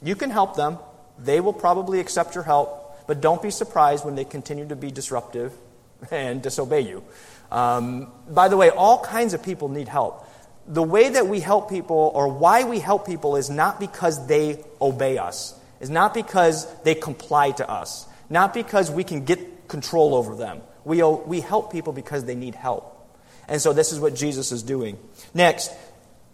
You 0.03 0.15
can 0.15 0.29
help 0.29 0.55
them. 0.55 0.79
They 1.17 1.39
will 1.39 1.53
probably 1.53 1.99
accept 1.99 2.35
your 2.35 2.43
help, 2.43 3.05
but 3.07 3.21
don't 3.21 3.41
be 3.41 3.51
surprised 3.51 4.05
when 4.05 4.15
they 4.15 4.25
continue 4.25 4.67
to 4.67 4.75
be 4.75 4.91
disruptive 4.91 5.53
and 6.11 6.41
disobey 6.41 6.81
you. 6.81 7.03
Um, 7.51 8.11
by 8.29 8.47
the 8.47 8.55
way, 8.55 8.69
all 8.69 9.03
kinds 9.03 9.33
of 9.33 9.43
people 9.43 9.69
need 9.69 9.87
help 9.87 10.25
the 10.69 10.83
way 10.83 11.09
that 11.09 11.25
we 11.27 11.39
help 11.39 11.67
people 11.67 12.11
or 12.13 12.27
why 12.27 12.63
we 12.63 12.79
help 12.79 13.05
people 13.05 13.35
is 13.35 13.49
not 13.49 13.79
because 13.79 14.27
they 14.27 14.63
obey 14.79 15.17
us, 15.17 15.59
is 15.79 15.89
not 15.89 16.13
because 16.13 16.71
they 16.83 16.93
comply 16.93 17.51
to 17.51 17.67
us, 17.67 18.07
not 18.29 18.53
because 18.53 18.91
we 18.91 19.03
can 19.03 19.25
get 19.25 19.67
control 19.67 20.13
over 20.13 20.35
them. 20.35 20.61
We, 20.85 21.01
we 21.01 21.41
help 21.41 21.71
people 21.71 21.91
because 21.91 22.23
they 22.25 22.35
need 22.35 22.53
help. 22.53 22.95
And 23.47 23.59
so 23.59 23.73
this 23.73 23.91
is 23.91 23.99
what 23.99 24.13
Jesus 24.15 24.51
is 24.51 24.61
doing. 24.61 24.99
Next, 25.33 25.71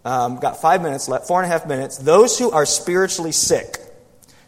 um, 0.06 0.36
got 0.36 0.60
five 0.62 0.82
minutes 0.82 1.08
left, 1.08 1.26
four 1.26 1.42
and 1.42 1.50
a 1.50 1.52
half 1.52 1.66
minutes. 1.66 1.98
Those 1.98 2.38
who 2.38 2.52
are 2.52 2.64
spiritually 2.64 3.32
sick. 3.32 3.78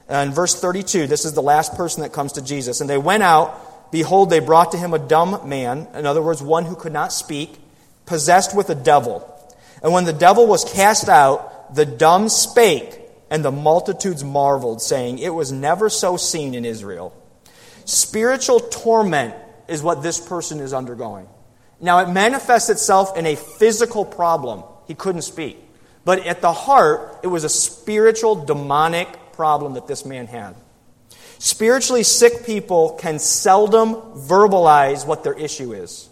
In 0.09 0.31
verse 0.31 0.59
32, 0.59 1.09
this 1.09 1.25
is 1.25 1.33
the 1.33 1.43
last 1.43 1.75
person 1.75 2.03
that 2.03 2.13
comes 2.13 2.35
to 2.35 2.43
Jesus. 2.43 2.81
And 2.81 2.89
they 2.89 2.97
went 2.97 3.25
out, 3.25 3.91
behold, 3.91 4.31
they 4.31 4.39
brought 4.39 4.71
to 4.73 4.79
him 4.79 4.95
a 4.95 5.01
dumb 5.01 5.49
man, 5.49 5.89
in 5.95 6.07
other 6.07 6.23
words, 6.23 6.41
one 6.41 6.65
who 6.65 6.77
could 6.77 6.93
not 6.93 7.13
speak, 7.13 7.59
possessed 8.07 8.57
with 8.57 8.71
a 8.71 8.75
devil. 8.77 9.35
And 9.83 9.93
when 9.93 10.05
the 10.05 10.13
devil 10.13 10.47
was 10.47 10.65
cast 10.65 11.09
out, 11.09 11.75
the 11.75 11.85
dumb 11.85 12.29
spake, 12.29 13.01
and 13.29 13.45
the 13.45 13.51
multitudes 13.51 14.23
marveled, 14.23 14.81
saying, 14.81 15.19
It 15.19 15.35
was 15.35 15.51
never 15.51 15.91
so 15.91 16.17
seen 16.17 16.55
in 16.55 16.65
Israel. 16.65 17.13
Spiritual 17.85 18.61
torment 18.61 19.35
is 19.67 19.83
what 19.83 20.05
this 20.05 20.21
person 20.21 20.61
is 20.61 20.73
undergoing. 20.73 21.29
Now, 21.81 21.99
it 21.99 22.09
manifests 22.09 22.71
itself 22.71 23.19
in 23.19 23.27
a 23.27 23.35
physical 23.35 24.05
problem. 24.05 24.63
He 24.89 24.95
couldn't 24.95 25.23
speak. 25.23 25.63
But 26.05 26.27
at 26.27 26.41
the 26.41 26.53
heart, 26.53 27.21
it 27.23 27.29
was 27.29 27.45
a 27.45 27.49
spiritual, 27.49 28.45
demonic 28.45 29.33
problem 29.33 29.75
that 29.75 29.87
this 29.87 30.05
man 30.05 30.27
had. 30.27 30.57
Spiritually 31.39 32.03
sick 32.03 32.45
people 32.45 32.97
can 32.99 33.21
seldom 33.21 33.95
verbalize 34.27 35.07
what 35.07 35.23
their 35.23 35.35
issue 35.35 35.73
is. 35.73 36.09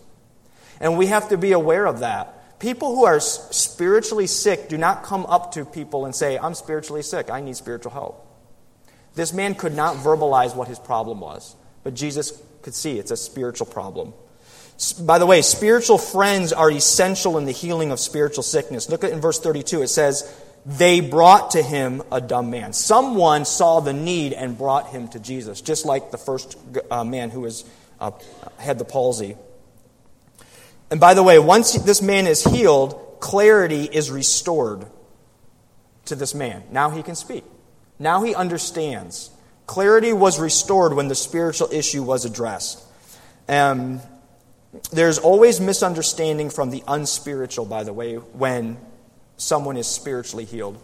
And 0.78 0.96
we 0.96 1.06
have 1.06 1.30
to 1.30 1.36
be 1.36 1.50
aware 1.50 1.86
of 1.86 2.00
that 2.00 2.36
People 2.58 2.94
who 2.94 3.04
are 3.04 3.20
spiritually 3.20 4.26
sick 4.26 4.68
do 4.68 4.78
not 4.78 5.02
come 5.02 5.26
up 5.26 5.52
to 5.52 5.64
people 5.64 6.06
and 6.06 6.14
say, 6.14 6.38
I'm 6.38 6.54
spiritually 6.54 7.02
sick. 7.02 7.30
I 7.30 7.40
need 7.40 7.56
spiritual 7.56 7.92
help. 7.92 8.22
This 9.14 9.32
man 9.32 9.54
could 9.54 9.74
not 9.74 9.96
verbalize 9.96 10.56
what 10.56 10.68
his 10.68 10.78
problem 10.78 11.20
was, 11.20 11.54
but 11.84 11.94
Jesus 11.94 12.40
could 12.62 12.74
see 12.74 12.98
it's 12.98 13.10
a 13.10 13.16
spiritual 13.16 13.66
problem. 13.66 14.14
By 15.00 15.18
the 15.18 15.26
way, 15.26 15.40
spiritual 15.40 15.96
friends 15.96 16.52
are 16.52 16.70
essential 16.70 17.38
in 17.38 17.46
the 17.46 17.52
healing 17.52 17.92
of 17.92 18.00
spiritual 18.00 18.42
sickness. 18.42 18.90
Look 18.90 19.04
at 19.04 19.12
in 19.12 19.20
verse 19.20 19.40
32. 19.40 19.82
It 19.82 19.88
says, 19.88 20.30
They 20.66 21.00
brought 21.00 21.52
to 21.52 21.62
him 21.62 22.02
a 22.12 22.20
dumb 22.20 22.50
man. 22.50 22.74
Someone 22.74 23.46
saw 23.46 23.80
the 23.80 23.94
need 23.94 24.34
and 24.34 24.58
brought 24.58 24.88
him 24.88 25.08
to 25.08 25.18
Jesus, 25.18 25.62
just 25.62 25.86
like 25.86 26.10
the 26.10 26.18
first 26.18 26.58
uh, 26.90 27.04
man 27.04 27.30
who 27.30 27.40
was, 27.40 27.64
uh, 28.00 28.10
had 28.58 28.78
the 28.78 28.84
palsy. 28.84 29.36
And 30.90 31.00
by 31.00 31.14
the 31.14 31.22
way, 31.22 31.38
once 31.38 31.72
this 31.72 32.02
man 32.02 32.26
is 32.26 32.44
healed, 32.44 33.18
clarity 33.20 33.84
is 33.84 34.10
restored 34.10 34.86
to 36.04 36.14
this 36.14 36.34
man. 36.34 36.62
Now 36.70 36.90
he 36.90 37.02
can 37.02 37.14
speak. 37.14 37.44
Now 37.98 38.22
he 38.22 38.34
understands. 38.34 39.30
Clarity 39.66 40.12
was 40.12 40.38
restored 40.38 40.92
when 40.92 41.08
the 41.08 41.14
spiritual 41.14 41.68
issue 41.72 42.02
was 42.02 42.24
addressed. 42.24 42.82
Um, 43.48 44.00
there's 44.90 45.18
always 45.18 45.60
misunderstanding 45.60 46.50
from 46.50 46.70
the 46.70 46.82
unspiritual, 46.86 47.66
by 47.66 47.84
the 47.84 47.92
way, 47.92 48.16
when 48.16 48.78
someone 49.36 49.76
is 49.76 49.86
spiritually 49.86 50.44
healed. 50.44 50.78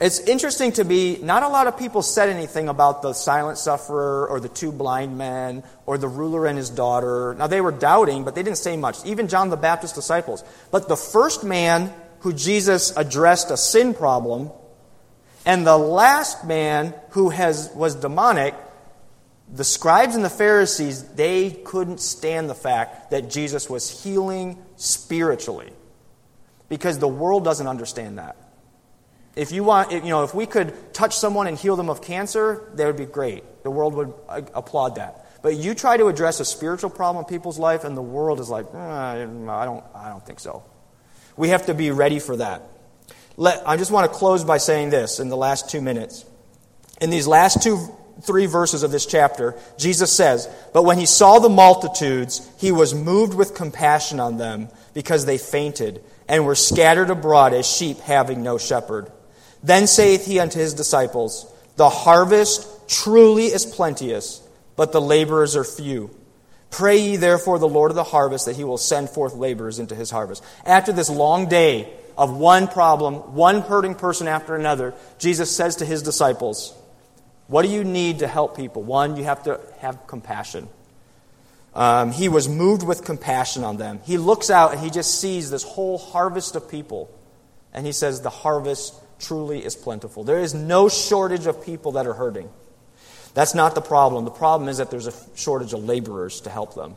It's 0.00 0.18
interesting 0.20 0.72
to 0.72 0.84
me, 0.84 1.18
not 1.18 1.42
a 1.42 1.48
lot 1.48 1.66
of 1.66 1.78
people 1.78 2.00
said 2.00 2.30
anything 2.30 2.70
about 2.70 3.02
the 3.02 3.12
silent 3.12 3.58
sufferer 3.58 4.26
or 4.28 4.40
the 4.40 4.48
two 4.48 4.72
blind 4.72 5.18
men 5.18 5.62
or 5.84 5.98
the 5.98 6.08
ruler 6.08 6.46
and 6.46 6.56
his 6.56 6.70
daughter. 6.70 7.34
Now, 7.38 7.48
they 7.48 7.60
were 7.60 7.72
doubting, 7.72 8.24
but 8.24 8.34
they 8.34 8.42
didn't 8.42 8.58
say 8.58 8.78
much. 8.78 9.04
Even 9.04 9.28
John 9.28 9.50
the 9.50 9.58
Baptist's 9.58 9.94
disciples. 9.94 10.42
But 10.70 10.88
the 10.88 10.96
first 10.96 11.44
man 11.44 11.92
who 12.20 12.32
Jesus 12.32 12.96
addressed 12.96 13.50
a 13.50 13.58
sin 13.58 13.92
problem 13.92 14.50
and 15.46 15.66
the 15.66 15.76
last 15.76 16.44
man 16.44 16.94
who 17.10 17.30
has, 17.30 17.70
was 17.74 17.94
demonic, 17.94 18.54
the 19.52 19.64
scribes 19.64 20.14
and 20.14 20.24
the 20.24 20.30
Pharisees, 20.30 21.02
they 21.14 21.50
couldn't 21.50 22.00
stand 22.00 22.48
the 22.48 22.54
fact 22.54 23.10
that 23.10 23.28
Jesus 23.28 23.68
was 23.68 24.02
healing 24.02 24.62
spiritually 24.76 25.72
because 26.68 26.98
the 26.98 27.08
world 27.08 27.44
doesn't 27.44 27.66
understand 27.66 28.18
that. 28.18 28.36
If 29.36 29.52
you 29.52 29.64
want, 29.64 29.92
you 29.92 30.00
know, 30.00 30.24
if 30.24 30.34
we 30.34 30.46
could 30.46 30.92
touch 30.92 31.16
someone 31.16 31.46
and 31.46 31.56
heal 31.56 31.76
them 31.76 31.88
of 31.88 32.02
cancer, 32.02 32.70
that 32.74 32.86
would 32.86 32.96
be 32.96 33.06
great. 33.06 33.62
The 33.62 33.70
world 33.70 33.94
would 33.94 34.12
applaud 34.28 34.96
that. 34.96 35.26
But 35.42 35.56
you 35.56 35.74
try 35.74 35.96
to 35.96 36.08
address 36.08 36.40
a 36.40 36.44
spiritual 36.44 36.90
problem 36.90 37.24
in 37.24 37.28
people's 37.28 37.58
life, 37.58 37.84
and 37.84 37.96
the 37.96 38.02
world 38.02 38.40
is 38.40 38.50
like, 38.50 38.66
eh, 38.74 38.78
I 38.78 39.24
don't, 39.24 39.84
I 39.94 40.08
don't 40.08 40.24
think 40.24 40.40
so. 40.40 40.64
We 41.36 41.48
have 41.48 41.66
to 41.66 41.74
be 41.74 41.90
ready 41.90 42.18
for 42.18 42.36
that. 42.36 42.62
Let, 43.36 43.66
I 43.66 43.76
just 43.76 43.90
want 43.90 44.10
to 44.10 44.16
close 44.16 44.44
by 44.44 44.58
saying 44.58 44.90
this 44.90 45.18
in 45.18 45.28
the 45.28 45.36
last 45.36 45.70
two 45.70 45.80
minutes. 45.80 46.26
In 47.00 47.08
these 47.08 47.26
last 47.26 47.62
two, 47.62 47.78
three 48.20 48.46
verses 48.46 48.82
of 48.82 48.90
this 48.90 49.06
chapter, 49.06 49.56
Jesus 49.78 50.12
says, 50.12 50.48
But 50.72 50.84
when 50.84 50.98
he 50.98 51.06
saw 51.06 51.38
the 51.38 51.48
multitudes, 51.48 52.48
he 52.58 52.72
was 52.72 52.94
moved 52.94 53.34
with 53.34 53.54
compassion 53.54 54.20
on 54.20 54.36
them 54.36 54.68
because 54.94 55.26
they 55.26 55.38
fainted 55.38 56.02
and 56.28 56.46
were 56.46 56.54
scattered 56.54 57.10
abroad 57.10 57.52
as 57.52 57.66
sheep 57.66 57.98
having 58.00 58.42
no 58.42 58.58
shepherd. 58.58 59.10
Then 59.62 59.86
saith 59.86 60.26
he 60.26 60.40
unto 60.40 60.58
his 60.58 60.74
disciples, 60.74 61.52
The 61.76 61.88
harvest 61.88 62.88
truly 62.88 63.46
is 63.46 63.66
plenteous, 63.66 64.42
but 64.76 64.92
the 64.92 65.00
laborers 65.00 65.56
are 65.56 65.64
few. 65.64 66.10
Pray 66.70 66.98
ye 66.98 67.16
therefore 67.16 67.58
the 67.58 67.68
Lord 67.68 67.90
of 67.90 67.96
the 67.96 68.04
harvest 68.04 68.46
that 68.46 68.56
he 68.56 68.64
will 68.64 68.78
send 68.78 69.10
forth 69.10 69.34
laborers 69.34 69.78
into 69.78 69.94
his 69.94 70.10
harvest. 70.10 70.44
After 70.64 70.92
this 70.92 71.10
long 71.10 71.48
day 71.48 71.92
of 72.16 72.36
one 72.36 72.68
problem, 72.68 73.34
one 73.34 73.60
hurting 73.60 73.96
person 73.96 74.28
after 74.28 74.54
another, 74.54 74.94
Jesus 75.18 75.54
says 75.54 75.76
to 75.76 75.84
his 75.84 76.02
disciples, 76.02 76.74
What 77.50 77.62
do 77.62 77.68
you 77.68 77.82
need 77.82 78.20
to 78.20 78.28
help 78.28 78.56
people? 78.56 78.84
One, 78.84 79.16
you 79.16 79.24
have 79.24 79.42
to 79.42 79.58
have 79.80 80.06
compassion. 80.06 80.68
Um, 81.74 82.12
he 82.12 82.28
was 82.28 82.48
moved 82.48 82.86
with 82.86 83.04
compassion 83.04 83.64
on 83.64 83.76
them. 83.76 83.98
He 84.04 84.18
looks 84.18 84.50
out 84.50 84.70
and 84.70 84.80
he 84.80 84.88
just 84.88 85.20
sees 85.20 85.50
this 85.50 85.64
whole 85.64 85.98
harvest 85.98 86.54
of 86.54 86.70
people. 86.70 87.10
And 87.72 87.84
he 87.84 87.90
says, 87.90 88.20
The 88.20 88.30
harvest 88.30 88.94
truly 89.18 89.64
is 89.64 89.74
plentiful. 89.74 90.22
There 90.22 90.38
is 90.38 90.54
no 90.54 90.88
shortage 90.88 91.46
of 91.46 91.64
people 91.64 91.92
that 91.92 92.06
are 92.06 92.12
hurting. 92.12 92.48
That's 93.34 93.52
not 93.52 93.74
the 93.74 93.80
problem. 93.80 94.24
The 94.26 94.30
problem 94.30 94.68
is 94.68 94.78
that 94.78 94.92
there's 94.92 95.08
a 95.08 95.14
shortage 95.34 95.72
of 95.72 95.82
laborers 95.82 96.42
to 96.42 96.50
help 96.50 96.76
them. 96.76 96.94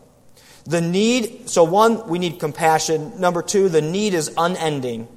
The 0.65 0.81
need, 0.81 1.49
so 1.49 1.63
one, 1.63 2.07
we 2.07 2.19
need 2.19 2.39
compassion. 2.39 3.19
Number 3.19 3.41
two, 3.41 3.69
the 3.69 3.81
need 3.81 4.13
is 4.13 4.31
unending. 4.37 5.07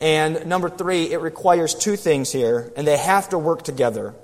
And 0.00 0.46
number 0.46 0.68
three, 0.68 1.10
it 1.10 1.20
requires 1.20 1.74
two 1.74 1.96
things 1.96 2.30
here, 2.30 2.72
and 2.76 2.86
they 2.86 2.96
have 2.96 3.30
to 3.30 3.38
work 3.38 3.62
together. 3.62 4.14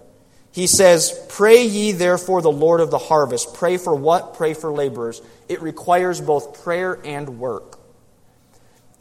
He 0.53 0.67
says, 0.67 1.27
Pray 1.29 1.65
ye 1.65 1.93
therefore 1.93 2.43
the 2.43 2.51
Lord 2.51 2.81
of 2.81 2.91
the 2.91 2.99
harvest. 2.99 3.55
Pray 3.55 3.77
for 3.77 3.95
what? 3.95 4.35
Pray 4.35 4.55
for 4.55 4.73
laborers. 4.73 5.23
It 5.49 5.63
requires 5.63 6.21
both 6.21 6.65
prayer 6.65 7.01
and 7.05 7.39
work. 7.39 7.79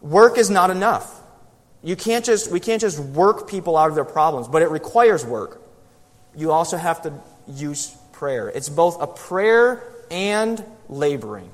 Work 0.01 0.38
is 0.38 0.49
not 0.49 0.69
enough. 0.69 1.19
You 1.81 1.95
can't 1.95 2.23
just, 2.23 2.51
we 2.51 2.59
can't 2.59 2.81
just 2.81 2.99
work 2.99 3.49
people 3.49 3.77
out 3.77 3.89
of 3.89 3.95
their 3.95 4.05
problems, 4.05 4.47
but 4.47 4.62
it 4.62 4.69
requires 4.69 5.25
work. 5.25 5.62
You 6.35 6.51
also 6.51 6.77
have 6.77 7.01
to 7.03 7.13
use 7.47 7.95
prayer. 8.12 8.49
It's 8.49 8.69
both 8.69 9.01
a 9.01 9.07
prayer 9.07 9.83
and 10.12 10.63
laboring. 10.88 11.49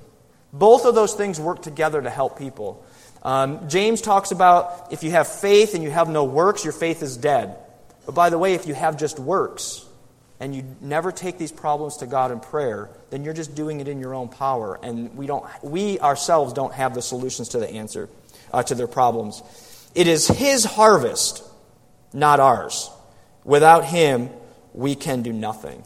Both 0.52 0.86
of 0.86 0.96
those 0.96 1.14
things 1.14 1.40
work 1.40 1.62
together 1.62 2.02
to 2.02 2.10
help 2.10 2.38
people. 2.38 2.86
Um, 3.24 3.70
James 3.70 4.02
talks 4.02 4.32
about 4.32 4.92
if 4.92 5.04
you 5.04 5.12
have 5.12 5.28
faith 5.28 5.74
and 5.74 5.84
you 5.84 5.92
have 5.92 6.10
no 6.10 6.24
works, 6.24 6.64
your 6.64 6.74
faith 6.74 7.02
is 7.02 7.18
dead. 7.18 7.56
But 8.06 8.14
by 8.14 8.30
the 8.30 8.38
way, 8.38 8.54
if 8.54 8.68
you 8.68 8.74
have 8.74 8.98
just 8.98 9.20
works 9.20 9.85
and 10.40 10.54
you 10.54 10.64
never 10.82 11.12
take 11.12 11.38
these 11.38 11.52
problems 11.52 11.98
to 11.98 12.08
God 12.08 12.32
in 12.32 12.40
prayer, 12.40 12.90
then 13.10 13.24
you're 13.24 13.34
just 13.34 13.56
doing 13.56 13.80
it 13.80 13.88
in 13.88 14.00
your 14.00 14.14
own 14.14 14.28
power, 14.28 14.80
and 14.84 15.16
we 15.16 15.28
don't, 15.28 15.46
we 15.64 16.00
ourselves 16.00 16.54
don't 16.54 16.74
have 16.74 16.94
the 16.94 17.02
solutions 17.02 17.50
to 17.50 17.60
the 17.60 17.70
answer 17.70 18.10
uh, 18.52 18.64
to 18.64 18.76
their 18.76 18.88
problems. 18.88 19.42
It 19.96 20.08
is 20.08 20.28
His 20.28 20.66
harvest, 20.66 21.44
not 22.14 22.40
ours. 22.40 22.90
Without 23.44 23.86
Him, 23.86 24.30
we 24.74 24.96
can 24.96 25.22
do 25.22 25.32
nothing. 25.32 25.84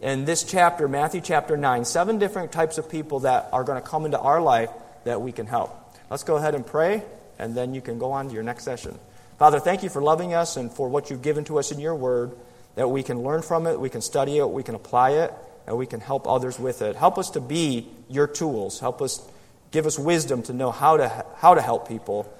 In 0.00 0.24
this 0.24 0.44
chapter, 0.44 0.88
Matthew 0.88 1.20
chapter 1.20 1.56
9, 1.56 1.84
seven 1.84 2.18
different 2.18 2.52
types 2.52 2.78
of 2.78 2.88
people 2.88 3.20
that 3.20 3.48
are 3.52 3.64
going 3.64 3.80
to 3.80 3.88
come 3.88 4.04
into 4.04 4.18
our 4.18 4.40
life 4.40 4.70
that 5.04 5.20
we 5.20 5.32
can 5.32 5.46
help. 5.46 5.76
Let's 6.10 6.24
go 6.24 6.36
ahead 6.36 6.54
and 6.54 6.66
pray, 6.66 7.02
and 7.38 7.56
then 7.56 7.74
you 7.74 7.80
can 7.80 7.98
go 7.98 8.12
on 8.12 8.28
to 8.28 8.34
your 8.34 8.42
next 8.42 8.64
session. 8.64 8.98
Father, 9.38 9.58
thank 9.58 9.82
you 9.82 9.88
for 9.88 10.02
loving 10.02 10.34
us 10.34 10.56
and 10.56 10.70
for 10.72 10.88
what 10.88 11.10
you've 11.10 11.22
given 11.22 11.44
to 11.44 11.58
us 11.58 11.72
in 11.72 11.80
your 11.80 11.96
word, 11.96 12.32
that 12.74 12.88
we 12.88 13.02
can 13.02 13.22
learn 13.22 13.42
from 13.42 13.66
it, 13.66 13.78
we 13.78 13.90
can 13.90 14.00
study 14.00 14.38
it, 14.38 14.48
we 14.48 14.62
can 14.62 14.74
apply 14.74 15.10
it, 15.10 15.32
and 15.66 15.76
we 15.76 15.86
can 15.86 16.00
help 16.00 16.26
others 16.26 16.58
with 16.58 16.82
it. 16.82 16.96
Help 16.96 17.18
us 17.18 17.30
to 17.30 17.40
be 17.40 17.88
your 18.08 18.26
tools. 18.26 18.80
Help 18.80 19.02
us, 19.02 19.26
give 19.70 19.86
us 19.86 19.98
wisdom 19.98 20.42
to 20.44 20.52
know 20.52 20.70
how 20.70 20.96
to, 20.96 21.24
how 21.36 21.54
to 21.54 21.60
help 21.60 21.88
people 21.88 22.32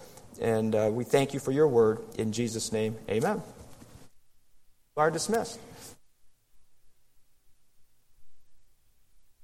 and 0.42 0.74
uh, 0.74 0.90
we 0.92 1.04
thank 1.04 1.34
you 1.34 1.40
for 1.40 1.52
your 1.52 1.68
word. 1.68 1.98
In 2.18 2.32
Jesus' 2.32 2.72
name, 2.72 2.96
amen. 3.08 3.42
You 4.96 5.00
are 5.00 5.10
dismissed. 5.10 5.58